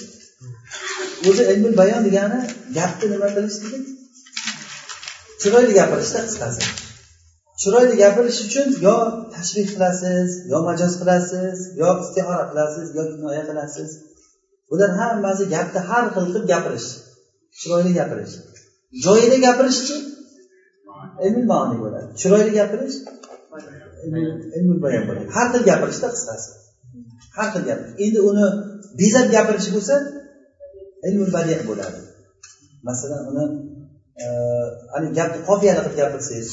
O'zi 1.29 1.43
ilmul 1.53 1.75
bayon 1.81 2.01
degani 2.07 2.41
gapni 2.79 3.07
nima 3.13 3.29
qilish 3.37 3.59
dedik 3.65 3.85
chiroyli 5.41 5.73
gapirishda 5.81 6.21
qisqasi. 6.27 6.63
Chiroyli 7.61 7.95
gapirish 8.03 8.39
uchun 8.47 8.69
yo 8.87 8.97
tashbih 9.35 9.67
qilasiz 9.73 10.31
yo 10.53 10.59
majoz 10.69 10.93
qilasiz 11.01 11.59
yo 11.81 11.89
istihora 12.05 12.45
qilasiz 12.51 12.87
yo 12.97 13.03
kinoya 13.13 13.43
qilasiz. 13.51 13.91
Bular 14.71 14.91
hammasi 15.01 15.45
gapni 15.55 15.81
har 15.89 16.05
xil 16.15 16.25
qilib 16.29 16.45
gapirish. 16.53 16.89
Chiroyli 17.61 17.93
gapirish. 17.99 18.35
Joyida 19.05 19.37
gapirishchi 19.47 19.97
ilmul 21.27 21.47
maoniy 21.53 21.79
bo'ladi. 21.85 22.09
Chiroyli 22.21 22.53
gapirish 22.59 22.97
ilmul 24.59 24.79
bayon 24.85 25.03
bo'ladi. 25.09 25.27
Har 25.37 25.47
xil 25.53 25.63
gapirishda 25.71 26.09
qisqasi. 26.15 26.49
Har 27.37 27.49
xil 27.53 27.63
gapirish. 27.71 27.95
Endi 28.05 28.19
uni 28.31 28.47
bezab 29.01 29.27
gapirish 29.37 29.69
bo'lsa 29.75 29.95
ilmul 31.09 31.31
badiy 31.37 31.61
bo'ladi 31.69 32.01
masalan 32.89 33.23
uni 33.31 33.45
haligi 34.93 35.15
gapni 35.19 35.39
qofiyali 35.49 35.81
qilib 35.85 35.97
gapirsangiz 36.01 36.51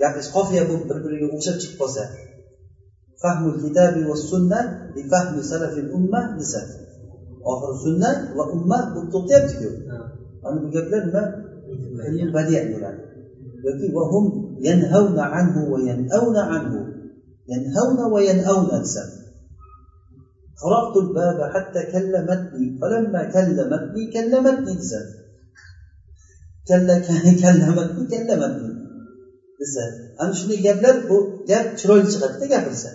gapingiz 0.00 0.28
qofiya 0.36 0.62
bo'lib 0.68 0.84
bir 0.90 0.98
biriga 1.04 1.26
o'xshab 1.36 1.56
chiqib 1.62 1.76
qolsa 1.82 2.04
va 3.22 4.16
sunna 4.30 4.60
bi 4.94 5.00
fahmi 5.12 5.40
salafil 5.52 5.88
umma 5.98 6.20
desa 6.38 6.60
oxiri 7.50 7.76
sunna 7.84 8.10
va 8.36 8.44
umma 8.56 8.78
bo'lib 8.92 9.08
to'xtayaptiku 9.14 9.68
mana 10.42 10.56
bu 10.62 10.68
gaplar 10.76 11.02
nima 11.06 11.22
ilmul 12.08 12.32
badiy 12.36 12.62
bo'ladi 12.72 13.00
yoki 13.66 13.86
vahum 13.96 14.24
yanhavna 14.68 15.24
anhu 15.40 15.60
va 15.72 15.78
yanavna 15.88 16.42
anhu 16.56 16.80
yanhavna 17.52 18.04
va 18.14 18.20
yanavna 18.28 18.76
desa 18.84 19.02
طرقت 20.61 20.95
الباب 21.03 21.39
حتى 21.53 21.81
كلمتني 21.93 22.65
فلما 22.81 23.21
كلمتني 23.33 24.03
كلمتني 24.13 24.73
desa 24.81 24.99
kallamatni 27.43 28.03
kallamatni 28.11 28.69
desa 29.59 29.83
ana 30.21 30.33
shunday 30.39 30.59
gaplar 30.67 30.95
bu 31.09 31.17
gap 31.49 31.65
chiroyli 31.79 32.07
chiqadida 32.13 32.45
gapirsa 32.53 32.89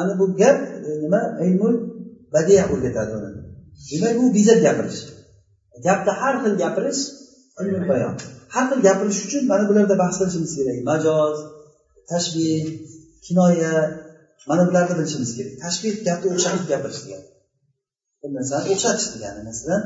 ana 0.00 0.12
bu 0.18 0.24
gap 0.40 0.58
nima 1.02 1.22
ilmul 1.46 1.74
badia 2.34 2.62
o'rgatadi 2.72 3.12
uni 3.18 3.30
demak 3.90 4.14
u 4.22 4.24
bezab 4.36 4.58
gapirish 4.66 5.00
gapni 5.86 6.12
har 6.20 6.34
xil 6.42 6.54
gapirish 6.62 7.02
ilmul 7.60 7.84
bayon 7.90 8.14
har 8.54 8.64
xil 8.70 8.80
gapirish 8.88 9.18
uchun 9.26 9.42
mana 9.50 9.64
bularda 9.68 9.94
bahs 10.02 10.14
qilishimiz 10.20 10.52
kerak 10.58 10.78
majoz 10.90 11.36
tashbih 12.10 12.62
kinoya 13.24 13.74
mana 14.49 14.63
bularni 14.67 14.93
bilishimiz 14.99 15.31
kerak 15.37 15.53
tashbih 15.63 15.93
gapni 16.07 16.27
o'xshatib 16.35 16.65
gapirish 16.71 17.01
degani 17.05 17.27
bir 18.23 18.29
narsani 18.37 18.67
o'xshatish 18.73 19.09
degani 19.13 19.41
masalan 19.49 19.81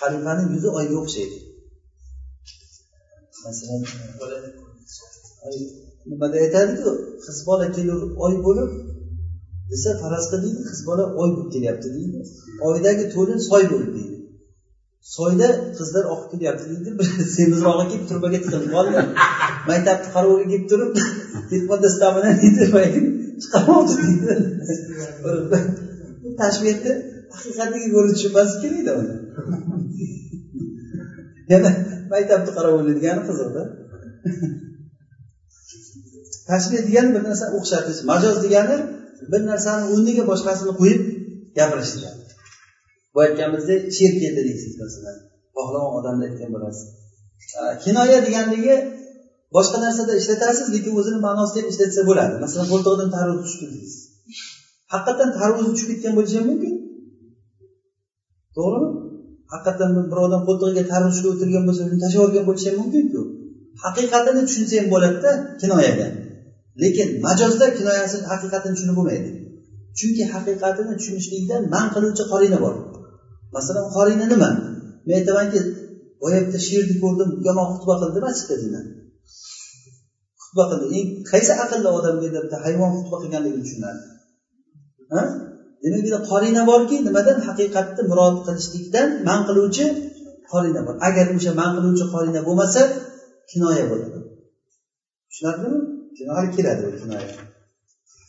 xalifani 0.00 0.42
yuzi 0.54 0.68
oyga 0.78 0.96
o'xshaydi. 1.02 1.38
Masalan 3.46 3.80
nimada 6.10 6.36
aytadiku? 6.44 6.90
Qiz 7.24 7.38
bola 7.48 7.66
kelur 7.76 8.00
oy 8.24 8.34
bo'lib 8.46 8.70
desa 9.70 9.90
faraz 10.02 10.24
qil 10.30 10.40
deydi 10.46 10.62
qiz 10.70 10.80
bola 10.88 11.04
oy 11.20 11.30
bo'lib 11.36 11.50
kelyapti 11.54 11.88
deydi. 11.96 12.18
Oydagi 12.68 13.04
to'lin 13.14 13.40
soy 13.50 13.64
bo'ldi 13.72 13.90
deydi. 13.96 14.16
Soyda 15.16 15.48
qizlar 15.78 16.04
oqib 16.14 16.28
kelyapti 16.32 16.64
deydi. 16.72 16.90
Bir 16.98 17.06
semizrog'i 17.36 17.84
kelib 17.90 18.06
turbaga 18.10 18.38
tiqilib 18.44 18.70
qoldi 18.76 18.92
maktabni 19.70 20.08
qarovuli 20.14 20.46
kelib 20.52 20.66
turib 20.72 20.90
telefonda 21.50 21.88
stamina 21.96 22.30
deydi 22.42 22.64
chiqarmoqchi 23.42 23.96
deydi 24.02 24.34
tashbehni 26.40 26.92
haqiqatdagi 27.34 27.88
ko'ra 27.94 28.08
tushunmaslik 28.14 28.60
kerakda 28.64 28.92
uni. 29.00 29.14
Yana 31.52 31.70
maktabni 32.12 32.50
qarab 32.56 32.72
o'ylaydigani 32.78 33.22
qiziqda 33.28 33.62
tashbeh 36.50 36.82
degani 36.88 37.10
bir 37.16 37.22
narsani 37.28 37.52
o'xshatish 37.58 38.00
majoz 38.10 38.36
degani 38.44 38.76
bir 39.32 39.42
narsani 39.50 39.84
o'rniga 39.92 40.24
boshqasini 40.30 40.72
qo'yib 40.80 41.02
gapirish 41.58 41.92
degani 41.96 42.22
bu 43.12 43.18
aytganimizdek 43.26 43.80
sher 43.96 44.12
keldi 44.22 44.42
deysiz 44.48 44.74
masalan. 44.82 45.16
Pahlavon 45.56 45.92
odamni 45.98 46.24
aytgan 46.28 46.50
bo'lasiz. 46.54 46.86
Kinoya 47.84 48.18
deganligi 48.26 48.76
boshqa 49.56 49.78
narsada 49.84 50.12
ishlatasiz 50.20 50.66
lekin 50.74 50.92
o'zini 51.00 51.18
ma'nosida 51.26 51.58
ham 51.60 51.68
ishlatsa 51.72 52.00
bo'ladi. 52.10 52.34
Masalan 52.44 52.66
qo'ltig'idan 52.72 53.10
tarvuz 53.16 53.40
tushdi 53.46 53.66
deysiz 53.74 53.98
haqiqatdan 54.92 55.30
tarvuzi 55.38 55.70
tushib 55.74 55.88
ketgan 55.92 56.12
bo'lishi 56.18 56.36
ham 56.38 56.46
mumkin. 56.50 56.74
To'g'rimi? 58.56 58.88
Haqiqatdan 59.52 59.90
bir 60.10 60.18
odam 60.26 60.42
qo'ltig'iga 60.48 60.84
tarvuz 60.92 61.12
ushlab 61.16 61.32
o'tirgan 61.34 61.64
bo'lsa 61.68 61.82
uni 61.88 61.98
tashlab 62.04 62.20
yuborgan 62.22 62.44
bo'lishi 62.48 62.66
ham 62.70 62.76
mumkinku. 62.82 63.20
Haqiqatini 63.84 64.42
tushunsa 64.48 64.74
ham 64.80 64.88
bo'ladida 64.94 65.32
kinoyaga. 65.60 66.08
Lekin 66.82 67.08
majozda 67.26 67.66
kinoyasini 67.78 68.24
haqiqatini 68.32 68.74
tushunib 68.76 68.96
bo'lmaydi. 68.98 69.30
Chunki 69.98 70.24
haqiqatini 70.34 70.92
tushunishlikda 70.98 71.56
man 71.74 71.86
qiluvchi 71.94 72.24
qorina 72.32 72.58
bor. 72.64 72.74
Masalan 73.56 73.86
qorina 73.96 74.26
nima? 74.32 74.50
Men 75.06 75.14
aytamanki 75.20 75.60
boyagi 76.22 76.58
sherni 76.68 76.94
ko'rdim 77.02 77.30
yomon 77.46 77.66
xutba 77.72 77.94
qildi 78.02 78.18
masjidda 78.26 78.56
deyman 78.62 78.86
xutba 80.48 80.64
qildi. 80.70 80.86
Eng 80.98 81.08
qaysi 81.30 81.52
aqlli 81.64 81.88
odam 81.98 82.14
bu 82.18 82.22
yerda 82.26 82.40
bitta 82.44 82.58
hayvon 82.64 82.90
xutba 82.98 83.16
qilganligini 83.22 83.62
tushunadi? 83.64 84.00
Demak 85.82 86.00
bu 86.04 86.08
yerda 86.08 86.20
qorina 86.30 86.62
borki 86.70 86.96
nimadan? 87.08 87.38
Haqiqatni 87.48 88.02
murod 88.10 88.36
qilishlikdan 88.46 89.08
man 89.28 89.40
qiluvchi 89.48 89.84
qorina 90.52 90.80
bor. 90.86 90.94
Agar 91.08 91.26
o'sha 91.36 91.52
man 91.60 91.70
qiluvchi 91.76 92.04
qorina 92.14 92.40
bo'lmasa 92.48 92.80
kinoya 93.50 93.84
bo'ladi. 93.90 94.18
Tushunarlimi? 95.30 95.78
Hali 96.36 96.48
keladi 96.56 96.80
bu 96.86 96.90
kinoya. 97.02 97.30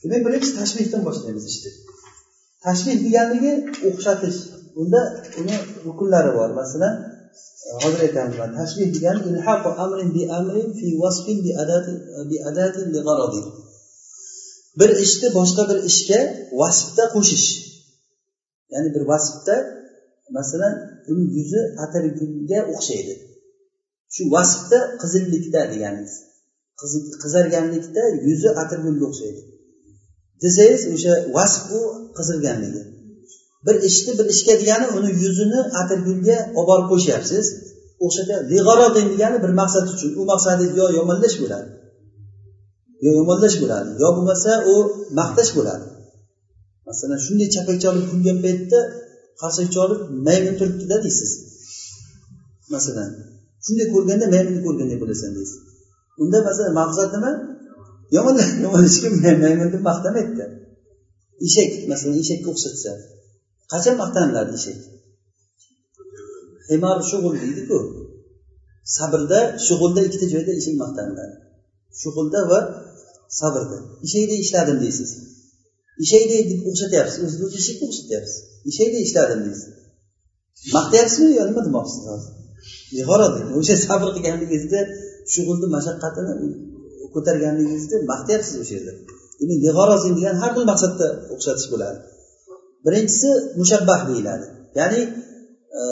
Demak 0.02 0.22
birinchi 0.26 0.50
tashbihdan 0.60 1.02
boshlaymiz 1.08 1.46
ishni 1.52 1.72
tashbih 2.66 2.96
deganligi 3.06 3.52
o'xshatish. 3.88 4.38
Bunda 4.76 5.02
uni 5.40 5.56
rukunlari 5.86 6.32
bor. 6.38 6.50
Masalan 6.62 6.94
hozir 7.84 8.00
aytamiz 8.08 8.38
tashbih 8.58 8.88
degani 8.96 9.22
ilhaqu 9.32 9.70
amrin 9.84 10.10
bi 10.18 10.24
amrin 10.40 10.70
fi 10.80 10.88
wasfin 11.02 11.38
bi 11.46 11.52
adati 11.64 11.92
bi 12.30 12.38
adati 12.50 12.80
li 12.94 13.00
g'aradin 13.08 13.46
bir 14.80 14.90
ishni 15.06 15.28
boshqa 15.38 15.64
bir 15.70 15.78
ishga 15.90 16.20
vasfda 16.62 17.04
qo'shish. 17.16 17.48
Ya'ni 18.74 18.90
bir 18.96 19.04
vasfda 19.12 19.56
masalan 20.38 20.74
uni 21.12 21.26
yuzi 21.36 21.62
atirgulga 21.84 22.60
o'xshaydi. 22.74 23.14
Shu 24.14 24.24
vasfda 24.36 24.80
qizillikda 25.02 25.62
deganingiz 25.74 26.14
qizarganlikda 27.24 28.04
yuzi 28.28 28.50
atirgulga 28.62 29.06
o'xshaydi. 29.12 29.42
Desangiz 30.44 30.84
o'sha 30.94 31.14
vasf 31.36 31.62
bu 31.72 31.80
qizilganligi. 32.18 32.82
Bir 33.66 33.76
ishni 33.90 34.12
bir 34.20 34.28
ishga 34.34 34.54
degani 34.62 34.88
uni 34.98 35.10
yuzini 35.24 35.60
atirgulga 35.82 36.38
olib 36.60 36.68
borib 36.70 36.88
qo'shyapsiz 36.92 37.46
o'xshata 38.06 38.36
degani 38.98 39.38
bir 39.44 39.52
maqsad 39.62 39.86
uchun. 39.94 40.12
U 40.20 40.22
maqsadi 40.32 40.64
yo 40.80 40.86
yomonlash 40.98 41.38
bo'ladi 41.42 41.70
yo 43.06 43.12
yomonlash 43.20 43.58
bo'ladi 43.62 43.90
yo 44.02 44.08
bo'lmasa 44.16 44.52
u 44.74 44.76
maqtash 45.20 45.52
bo'ladi. 45.58 45.86
Masalan 46.88 47.20
shunday 47.26 47.50
chapakcha 47.56 47.88
olib 47.92 48.06
kulgan 48.12 48.38
paytda 48.46 48.80
qarsakcha 49.42 49.78
olib 49.86 50.02
maymun 50.28 50.56
turibdida 50.60 50.98
deysiz. 51.06 51.32
Masalan 52.76 53.10
shunday 53.66 53.88
ko'rganda 53.94 54.26
maymunni 54.36 54.62
ko'rganday 54.68 54.98
bo'lasan 55.04 55.32
deysiz. 55.38 55.60
Unda 56.22 56.38
masalan 56.48 56.74
maqsad 56.82 57.10
nima? 57.16 57.32
Yomonlashga 58.18 59.08
maymunni 59.46 59.80
maqtamaydida. 59.90 60.46
Eshak 61.46 61.72
masalan 61.92 62.16
eshakka 62.24 62.48
o'xshatsa. 62.54 62.92
Qachon 63.72 63.96
maqtanilar 64.02 64.46
deyishadi 64.52 64.82
himor 66.72 66.98
shug'ul 67.10 67.36
deydiku. 67.44 67.80
Sabrda 68.98 69.40
shug'ulda 69.68 70.02
ikkita 70.08 70.28
joyda 70.34 70.52
ishing 70.62 70.78
maqtaniladi 70.84 71.36
shug'ulda 72.02 72.40
va 72.52 72.60
sabrda. 73.40 73.78
Eshakdek 74.06 74.40
ishladim 74.46 74.78
deysiz. 74.86 75.10
Eshakdek 76.04 76.44
deb 76.52 76.60
o'xshatyapsiz 76.70 77.20
o'zingizni 77.26 77.58
o'zi 77.60 77.72
o'xshatyapsiz. 77.86 78.38
Eshakdek 78.70 79.02
ishladim 79.08 79.40
deysiz. 79.48 79.70
Maqtayapsizmi 80.76 81.30
yo 81.40 81.44
nima 81.50 81.62
demoqchisiz 81.68 82.04
hozir? 82.12 82.32
O'sha 83.60 83.76
sabr 83.86 84.08
qilganligingizda 84.16 84.80
shug'ulni 85.34 85.68
mashaqqatini 85.76 86.34
ko'targanligingizda 87.14 87.96
maqtayapsiz 88.12 88.56
o'sha 88.64 88.74
yerda. 88.78 88.94
Demak 89.40 89.60
degan 90.20 90.36
har 90.42 90.52
xil 90.56 90.66
maqsadda 90.72 91.08
o'xshatish 91.34 91.68
bo'ladi. 91.74 92.00
Birinchisi 92.86 93.30
mushabbah 93.60 94.00
deyiladi. 94.10 94.46
Ya'ni 94.80 95.02
e, 95.80 95.84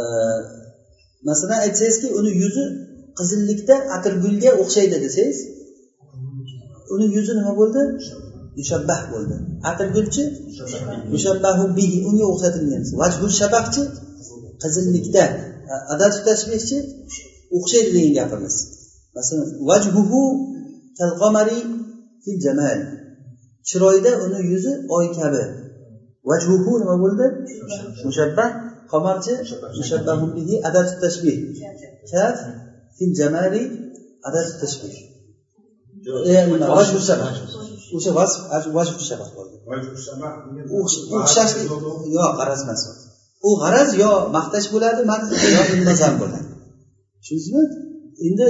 masalan 1.30 1.60
aytsangizki 1.65 2.08
uni 2.19 2.32
yuzi 2.41 2.65
qizillikda 3.17 3.76
atirgulga 3.95 4.50
o'xshaydi 4.62 4.97
desangiz 5.06 5.39
uni 6.93 7.06
yuzi 7.15 7.34
nima 7.39 7.54
bo'ldi? 7.60 7.82
Mushabbah 8.60 9.02
bo'ldi. 9.13 9.36
Atirgulchi? 9.69 10.23
Mushabbahu 11.13 11.63
bihi 11.78 11.97
unga 12.10 12.26
o'xshatilgan 12.34 12.84
vajhul 13.02 13.32
shabahchi? 13.39 13.82
Qizillikda. 14.63 15.26
Adatu 15.93 16.17
tashbihchi 16.28 16.78
o'xshaydi 17.58 17.89
degan 17.95 18.13
gapimiz. 18.19 18.56
Masalan 19.15 19.47
vajhuhu 19.69 20.21
kalqamari 21.00 21.60
fil 22.23 22.38
jamal. 22.45 22.80
Chiroyda 23.67 24.12
uni 24.26 24.39
yuzi 24.52 24.71
oy 24.97 25.06
kabi. 25.17 25.43
Vajhuhu 26.30 26.72
nima 26.82 26.96
bo'ldi? 27.04 27.26
Mushabbah. 28.08 28.50
Qomarchi? 28.92 29.34
Mushabbahu 29.80 30.26
bihi 30.36 30.56
adatu 30.68 30.94
tashbih. 31.04 31.38
Kaf 32.12 32.38
fil 32.98 33.12
jamali 33.20 33.62
adatu 34.28 34.54
tashbih. 34.62 34.96
O'sha 37.96 38.12
vasf 38.20 38.40
vajhu 38.78 39.02
shabah 39.10 39.30
bo'ldi. 39.38 39.56
O'xshashlik 41.20 41.68
yo'q 42.16 42.32
g'araz 42.40 42.62
emas 42.66 42.82
u. 43.48 43.50
G'araz 43.63 43.90
yo 44.04 44.12
maqtash 44.38 44.68
bo'ladi 44.74 45.02
yo 45.56 45.62
nazar 45.90 46.13
bo'ladi. 46.22 46.50
Tushundingizmi 47.22 47.63
endi 48.28 48.48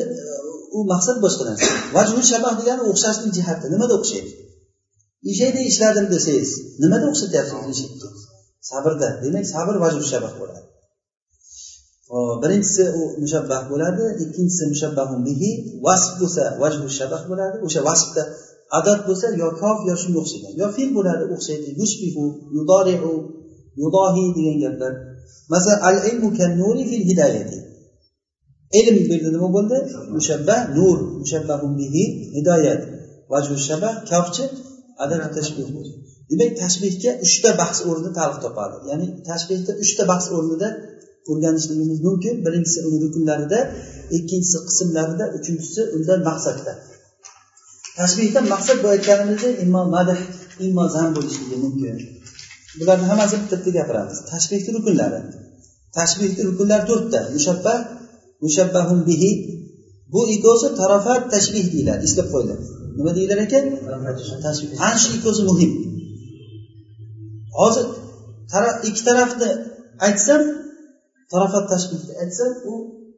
u 0.77 0.79
maqsad 0.93 1.17
boshqa 1.25 1.43
narsa 1.49 1.69
vajhu 1.97 2.19
shabah 2.31 2.53
degani 2.59 2.83
o'xshashlik 2.91 3.31
jihati. 3.37 3.65
Nimada 3.73 3.93
o'xshaydi 3.99 4.31
eshakdek 5.31 5.65
ishladim 5.71 6.05
desangiz 6.13 6.51
nimada 6.81 7.05
o'xshatyapsiz 7.11 7.67
eshakka 7.73 8.07
sabrda 8.69 9.09
demak 9.23 9.45
sabr 9.53 9.75
vajhu 9.83 10.03
shabah 10.11 10.33
bo'ladi. 10.39 10.61
Birinchisi 12.43 12.83
u 12.99 13.01
mushabbah 13.23 13.61
bo'ladi 13.71 14.03
ikkinchisi 14.23 14.63
mushabbahun 14.73 15.19
bihi 15.27 15.49
vasf 15.85 16.11
bo'lsa 16.19 16.43
vajhu 16.61 16.87
shabah 16.99 17.21
bo'ladi 17.29 17.57
o'sha 17.65 17.81
vasfda 17.89 18.23
adat 18.79 18.99
bo'lsa 19.07 19.27
yo 19.41 19.47
kof 19.61 19.77
yo 19.89 19.95
shunga 20.01 20.19
o'xshagan 20.23 20.53
yo 20.61 20.67
fe'l 20.75 20.89
bo'ladi 20.97 21.23
o'xshaydi 21.35 21.69
yushbihu 21.81 22.23
yudoriu 22.55 23.13
yudohi 23.81 24.25
degan 24.37 24.57
gaplar. 24.63 24.93
Masalan 25.53 25.79
al 25.89 25.97
ilmu 26.09 26.29
kan 26.37 26.51
nuri 26.61 26.83
fil 26.89 27.03
hidoyati 27.09 27.57
ilm 28.79 28.95
bu 29.07 29.13
yerda 29.13 29.29
nima 29.35 29.49
bo'ldi? 29.57 29.77
Mushabbah. 30.15 30.59
Nur. 30.77 30.97
Mushabbahun 31.21 31.71
bihi 31.79 32.03
hidoyat 32.35 32.81
vajhu 33.31 33.55
shabah 33.67 33.93
kofchi 34.11 34.43
adad 35.03 35.21
tashbih 35.37 35.67
demak 36.29 36.51
tashbihga 36.61 37.11
uchta 37.25 37.49
bahs 37.61 37.79
o'rni 37.89 38.09
ta'liq 38.17 38.39
topadi. 38.45 38.75
Ya'ni 38.89 39.07
tashbihda 39.29 39.71
uchta 39.83 40.03
bahs 40.11 40.25
o'rnida 40.37 40.67
o'rganishligimiz 41.29 41.99
mumkin. 42.07 42.35
Birinchisi 42.45 42.79
uni 42.87 42.97
rukunlarida 43.03 43.59
ikkinchisi 44.17 44.57
qismlarida 44.67 45.25
uchinchisi 45.37 45.81
undan 45.95 46.19
maqsadda. 46.29 46.73
Tashbihdan 47.99 48.45
maqsad 48.53 48.77
bu 48.83 48.87
aytganimizdek 48.95 49.53
immo 49.65 49.81
madh 49.95 50.11
immo 50.67 50.85
zam 50.95 51.09
bo'lishligi 51.15 51.57
mumkin. 51.65 51.95
Bularni 52.79 53.05
hammasini 53.11 53.39
bitta 53.43 53.55
bitta 53.59 53.71
gapiramiz. 53.79 54.17
Tashbihni 54.31 54.69
rukunlari. 54.77 55.19
Tashbihni 55.97 56.41
rukunlari 56.49 56.83
to'rtta. 56.89 57.19
Mushabbah 57.35 57.77
mushabbahun 58.43 58.99
bihi. 59.09 59.31
Bu 60.13 60.21
ikkovsi 60.35 60.67
tarafat 60.81 61.21
tashbih 61.33 61.65
deyiladi 61.73 62.03
eslab 62.07 62.27
qo'yiladi. 62.33 62.65
Nima 62.97 63.11
deyilar 63.17 63.39
ekan? 63.45 63.65
Ana 64.85 64.97
shu 65.01 65.07
ikkovsi 65.17 65.43
muhim. 65.49 65.71
Hozir 67.59 67.85
ikki 68.87 69.01
tarafni 69.09 69.49
aytsam 70.07 70.41
tarafat 71.31 71.65
tashbihni 71.73 72.13
aytsam 72.23 72.51
u 72.71 72.73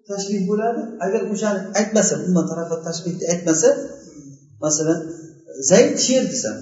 tashbih 0.09 0.41
bo'ladi. 0.49 0.81
Agar 1.05 1.21
o'shani 1.33 1.61
aytmasa 1.79 2.13
umuman 2.23 2.45
tarafat 2.51 2.79
tashbihni 2.87 3.25
aytmasa 3.33 3.69
masalan 4.63 4.99
zayd 5.69 5.95
sher 6.05 6.23
desam 6.33 6.57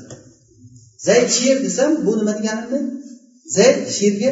zayd 1.08 1.30
sher 1.38 1.58
desam 1.66 1.92
bu 2.06 2.12
nima 2.20 2.34
deganimni 2.40 2.80
zayd 3.58 3.80
sherga 3.98 4.32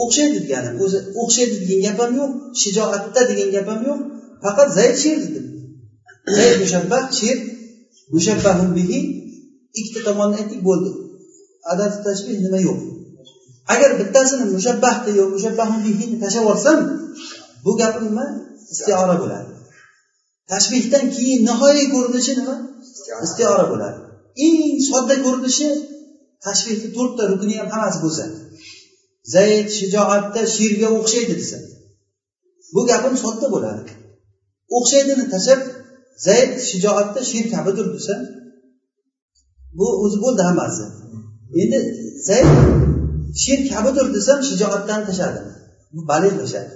o'xshaydi 0.00 0.38
deganim 0.44 0.74
o'zi 0.84 0.98
o'xshaydi 1.20 1.56
degan 1.62 1.80
gap 1.86 1.98
ham 2.02 2.12
yo'q 2.20 2.32
shijoatda 2.62 3.20
degan 3.30 3.48
gap 3.56 3.66
ham 3.72 3.80
yo'q 3.88 4.00
faqat 4.44 4.68
zayd 4.78 4.96
sher 5.02 5.16
dedim. 5.24 5.46
Zayd 6.36 6.56
mushabbah 6.62 7.04
sher 7.18 7.36
mushabbahun 8.14 8.70
bihi 8.78 8.98
ikkita 9.78 10.00
tomonni 10.08 10.36
aytdik 10.40 10.60
bo'ldi. 10.68 10.90
Adati 11.72 11.98
tashbih 12.06 12.36
nima 12.44 12.58
yo'q? 12.68 12.78
Agar 13.74 13.90
bittasini 14.00 14.44
mushabbahni 14.56 15.10
yo 15.20 15.24
mushabbahun 15.34 15.78
bihini 15.86 16.16
tashlab 16.22 16.42
yuborsam 16.44 16.78
bu 17.64 17.70
gapim 17.80 18.04
nima 18.10 18.26
istiora 18.72 19.16
bo'ladi. 19.22 19.50
Tashbihdan 20.52 21.04
keyin 21.14 21.40
nihoyiy 21.48 21.86
ko'rinishi 21.94 22.32
nima? 22.40 22.56
Istiora. 23.26 23.64
Bo'ladi. 23.72 23.98
Eng 24.44 24.56
sodda 24.88 25.16
ko'rinishi 25.24 25.68
tashbihni 26.46 26.88
to'rtta 26.96 27.22
rukni 27.30 27.54
ham 27.60 27.68
hammasi 27.74 27.98
bo'lsa. 28.04 28.24
Zayd 29.34 29.68
shijoatda 29.78 30.42
sherga 30.56 30.88
o'xshaydi 30.98 31.34
desa 31.40 31.58
bu 32.74 32.80
gapim 32.90 33.14
sodda 33.24 33.46
bo'ladi. 33.54 33.82
O'xshaydini 34.76 35.24
tashlab 35.34 35.60
zayd 36.26 36.52
shijoatda 36.68 37.20
sher 37.30 37.44
kabidir 37.54 37.86
desa 37.96 38.14
bu 39.78 39.86
o'zi 40.04 40.18
bo'ldi 40.24 40.42
hammasi 40.48 40.84
endi 41.62 41.78
zayd 42.28 42.48
sher 43.42 43.60
kabidir 43.72 44.06
desam 44.16 44.38
shijoatdan 44.48 45.00
tashladi 45.08 45.40
bu 45.94 46.00
balig 46.10 46.34
tashladi 46.40 46.72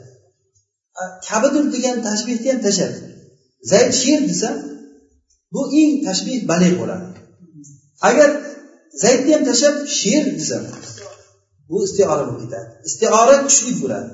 kabidir 1.28 1.64
degan 1.74 1.96
tashbihni 2.08 2.48
ham 2.52 2.60
tashladi 2.66 2.98
zayd 3.72 3.90
sher 4.02 4.20
desam 4.30 4.56
bu 5.52 5.60
eng 5.80 5.92
tashbih 6.06 6.38
balig 6.50 6.72
bo'ladi. 6.80 7.06
Agar 8.08 8.30
zaydni 9.02 9.30
ham 9.34 9.42
tashlab 9.48 9.76
sher 10.00 10.24
desam 10.38 10.62
bu 11.68 11.76
istiora 11.86 12.24
bo'lib 12.28 12.40
ketadi. 12.44 12.68
Istiora 12.88 13.36
kuchli 13.46 13.72
bo'ladi. 13.82 14.10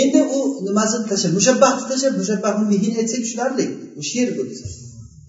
Endi 0.00 0.20
u 0.36 0.38
nimasini 0.66 1.04
tashlab 1.10 1.32
mushabbahni 1.38 1.82
tashlab 1.90 2.14
mushabbahni 2.20 2.64
mehini 2.72 2.96
aytsak 3.02 3.20
tushunarli 3.24 3.66
sher 4.10 4.28
bu 4.36 4.42
desa 4.50 4.66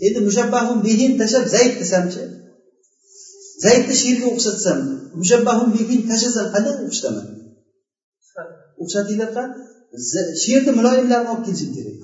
endi 0.06 0.20
mushabbahun 0.28 0.78
bihin 0.88 1.12
tashlab 1.20 1.46
zayd 1.56 1.74
desamchi 1.82 2.22
zaydni 3.64 3.96
sherga 4.04 4.26
o'xshatsam 4.34 4.80
mushabbahun 5.22 5.70
bihin 5.78 6.02
tashlasam 6.10 6.48
qanday 6.54 6.74
o'xshataman 6.86 7.28
o'xshatinglar 8.82 9.30
sherni 10.44 10.72
muloyimlarini 10.80 11.30
olib 11.34 11.44
kelishim 11.48 11.72
kerak 11.78 11.98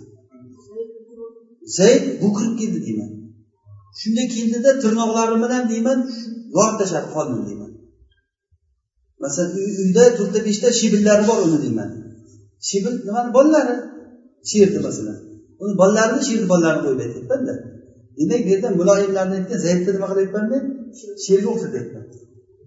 zayd 1.78 2.03
bo'kirib 2.22 2.55
keldi 2.62 2.80
deyman 2.88 3.12
shunday 4.01 4.28
keldida 4.36 4.72
tirnoqlari 4.84 5.36
bilan 5.43 5.64
deyman 5.72 5.99
yorib 6.55 6.76
tashladi 6.82 7.07
qoldim 7.16 7.41
deyman 7.49 7.72
masalan 9.24 9.51
uyda 9.84 10.05
to'rtta 10.18 10.39
beshta 10.47 10.68
shibillari 10.80 11.24
bor 11.30 11.39
uni 11.47 11.57
deyman 11.66 11.89
shibil 12.68 12.95
nimani 13.07 13.30
bolalari 13.38 13.76
sherni 14.49 14.80
masalan 14.88 15.18
uni 15.64 15.74
bolalarini 15.82 16.22
sherni 16.28 16.47
bolalarini 16.53 16.84
qo'yib 16.86 17.01
aytyapmanda 17.05 17.53
demak 18.18 18.41
bu 18.45 18.49
yerda 18.53 18.70
muloyimlarni 18.80 19.34
aytgan 19.39 19.59
zaydni 19.66 19.91
nima 19.95 20.07
qilyapman 20.12 20.45
men? 20.53 20.64
Sherga 21.26 21.47
o'xshatyapman 21.53 22.05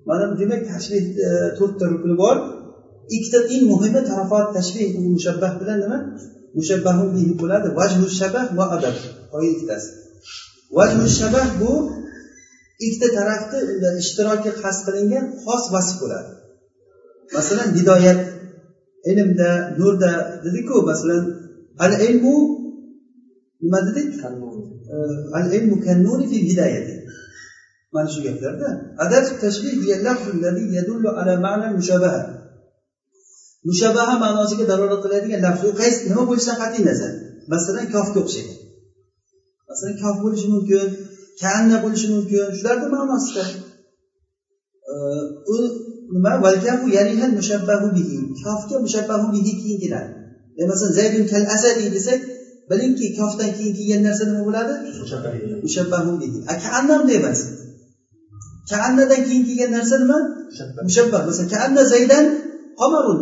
mana 0.09 0.25
demak 0.41 0.63
tashbih 0.73 1.05
e, 1.29 1.31
to'rtta 1.59 1.85
rukni 1.93 2.15
bor. 2.23 2.37
Ikkita 3.17 3.39
eng 3.55 3.65
muhimi 3.73 4.01
tarafot 4.11 4.47
tashbih 4.57 4.89
mushabbah 5.15 5.53
bilan 5.61 5.79
nima? 5.85 5.99
Mushabbahun 6.59 7.09
bihi 7.17 7.33
bo'ladi. 7.41 7.69
Vajhu 7.79 8.05
shabah 8.21 8.47
va 8.59 8.65
adab. 8.77 8.97
Ikkitasi. 9.53 9.91
Vajhu 10.79 11.05
shabah 11.19 11.47
bu 11.61 11.73
ikkita 12.87 13.09
tarafni 13.19 13.59
ishtiroki 14.03 14.51
qasd 14.63 14.81
qilingan 14.87 15.25
xos 15.45 15.65
vasf 15.75 15.95
bo'ladi. 16.03 16.31
Masalan 17.37 17.69
hidoyat 17.79 18.21
ilmda 19.11 19.51
nurda 19.81 20.13
dediku 20.45 20.77
masalan 20.91 21.23
al 21.85 21.93
ilmu 22.09 22.37
nima 23.63 23.79
dedik 23.87 24.09
al 25.39 25.47
ilmu 25.59 25.77
kannuri 25.87 26.25
fil 26.31 26.45
hidoyati 26.51 26.95
mana 27.95 28.09
shu 28.15 28.21
gaplarda. 28.27 28.69
Adab 29.05 29.25
tashbih 29.43 29.75
yadullu 30.79 31.09
ala 31.21 31.35
ma'na 31.47 31.67
mushabaha 31.79 32.23
mushabaha 33.69 34.15
ma'nosiga 34.25 34.65
dalolat 34.71 35.01
qiladigan 35.05 35.41
lafz 35.47 35.63
u 35.71 35.73
qaysi? 35.81 36.01
Nima 36.11 36.23
bo'lishidan 36.29 36.57
qat'iy 36.63 36.83
nazar. 36.91 37.13
Masalan 37.53 37.87
kofga 37.95 38.19
o'xshaydi. 38.25 38.55
Masalan 39.69 39.95
kof 40.03 40.17
bo'lishi 40.25 40.47
mumkin 40.55 40.89
kanna 41.43 41.77
bo'lishi 41.85 42.09
mumkin. 42.15 42.47
Shularni 42.59 42.89
ma'nosida 42.95 43.45
u 45.55 45.57
nima? 46.15 46.33
Valkafu 46.45 46.87
yarihal 46.97 47.35
mushabbahu 47.39 47.87
bihi. 47.97 48.19
Kofga 48.45 48.77
mushabbahu 48.85 49.27
bihi 49.35 49.53
keyin 49.61 49.79
keladi. 49.85 50.11
Masalan 50.71 50.93
zaydun 50.99 51.25
kal 51.33 51.45
asadi 51.57 51.85
desak 51.97 52.21
bilingki 52.71 53.07
kofdan 53.19 53.51
keyin 53.57 53.75
kelgan 53.79 54.01
narsa 54.07 54.25
nima 54.29 54.43
bo'ladi 54.49 54.75
mushabbahu 55.65 56.11
kaannamda 56.65 57.13
emas 57.21 57.41
kaannadan 58.71 59.21
keyin 59.27 59.45
kelgan 59.49 59.71
narsa 59.77 59.97
nima? 60.03 60.19
Mushabbah 60.87 61.21
masalan 61.29 61.49
kaanna 61.55 61.83
zaydan 61.93 62.25
qomarun 62.81 63.21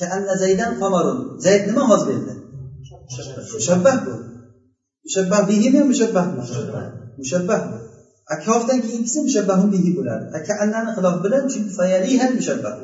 kaanna 0.00 0.34
zaydan 0.42 0.70
qomarun 0.80 1.18
zayd 1.44 1.62
nima 1.68 1.82
hozir 1.90 2.08
bu. 2.26 2.32
Yerda 3.14 3.40
mushabbah 3.56 3.96
bu? 4.04 4.14
Mushabbah 5.06 5.40
bihimi 5.50 5.80
mushabbahmi 5.90 6.34
mushabbah 7.20 7.60
kofdan 8.46 8.78
keyingisi 8.84 9.18
mushabbahun 9.26 9.68
bihi 9.74 9.90
bo'ladi 9.98 10.24
kaannani 10.48 10.90
xilof 10.96 11.16
bilan 11.24 11.42
chunki 11.52 11.72
fayaliha 11.78 12.26
mushabbah 12.38 12.74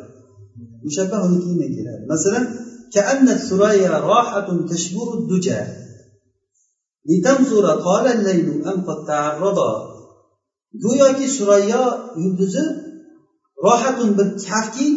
mushabbah 0.87 1.19
uni 1.27 1.39
keyin 1.45 1.71
keladi. 1.77 2.05
Masalan 2.12 2.45
كأن 2.93 3.30
الثريا 3.30 3.89
راحة 3.89 4.47
تشبر 4.72 5.08
الدجى 5.20 5.62
لتنظر 7.10 7.66
طال 7.88 8.08
الليل 8.08 8.68
أم 8.68 8.78
قد 8.88 8.99
تعرضا 9.08 9.93
go'yoki 10.84 11.28
surayyo 11.38 11.84
yulduzi 12.22 12.64
rohatun 13.66 14.10
bir 14.18 14.28
kafki 14.47 14.88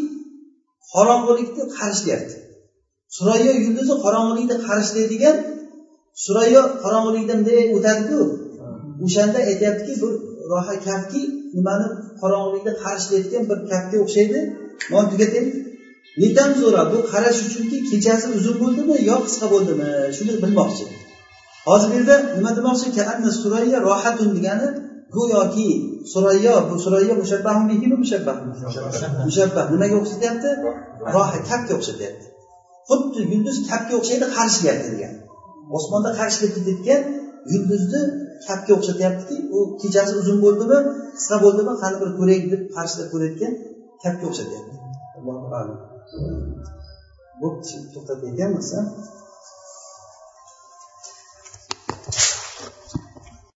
qorong'ulikni 0.92 1.64
qarishlayapti 1.76 2.36
surayyo 3.16 3.52
yulduzi 3.64 3.94
qorong'ulikni 4.04 4.56
qarishlaydigan 4.66 5.36
surayyo 6.24 6.62
qorong'ulikda 6.82 7.34
bunday 7.38 7.60
o'tadiku 7.76 8.18
o'shanda 9.04 9.38
aytyaptiki 9.50 9.94
bu 10.02 10.08
roha 10.52 10.74
kafki 10.88 11.22
nimani 11.56 11.86
qorong'ulikda 12.20 12.72
qarishlayotgan 12.84 13.42
bir 13.50 13.58
kafga 13.70 13.96
o'xshaydi 14.04 14.38
mana 14.92 15.06
tugataylik 15.12 15.56
Zo'ra 16.61 16.81
bu 16.91 16.97
qarash 17.11 17.39
uchunki 17.47 17.77
kechasi 17.89 18.27
uzun 18.37 18.55
bo'ldimi 18.63 18.95
yo 19.09 19.15
qisqa 19.25 19.47
bo'ldimi? 19.53 19.89
Shuni 20.17 20.33
bilmoqchi. 20.43 20.85
Hozir 21.69 21.87
bu 21.91 21.95
yerda 21.97 22.15
nima 22.37 22.51
demoqchi? 22.57 22.87
Surayya 23.41 23.79
rohatun 23.87 24.29
degani 24.37 24.67
go'yoki 25.15 25.67
surayyo 26.13 26.53
bu 26.69 26.75
surayyo 26.83 27.13
mushabbahmi 27.21 27.65
bihimi 27.71 27.95
mushabbah 28.03 29.65
nimaga 29.73 29.95
o'xshatyapti? 30.01 30.49
Roha 31.15 31.37
kapga 31.49 31.73
o'xshatyapti. 31.79 32.25
Xuddi 32.89 33.19
yulduz 33.31 33.57
kapga 33.69 33.93
o'xshaydi 33.99 34.25
qarishlayapti 34.37 34.89
degan. 34.93 35.13
Osmonda 35.77 36.09
qarishilib 36.19 36.51
ketayotgan 36.55 37.01
yulduzni 37.51 38.01
kapga 38.47 38.71
o'xshatyaptiki 38.77 39.35
u 39.55 39.59
kechasi 39.81 40.13
uzun 40.21 40.37
bo'ldimi 40.45 40.77
qisqa 41.17 41.37
bo'ldimi 41.45 41.73
qani 41.81 41.95
bir 42.01 42.09
ko'raylik 42.19 42.47
deb 42.53 42.61
qarshilab 42.75 43.07
ko'rayotgan 43.13 43.53
kapga 44.03 44.25
o'xshatyapti. 44.29 44.73
Allohu 45.17 45.47
alam 45.59 45.90
bo'pti 47.43 47.79
to'xtatayotgan 47.93 48.57
bo'lsa 48.57 48.83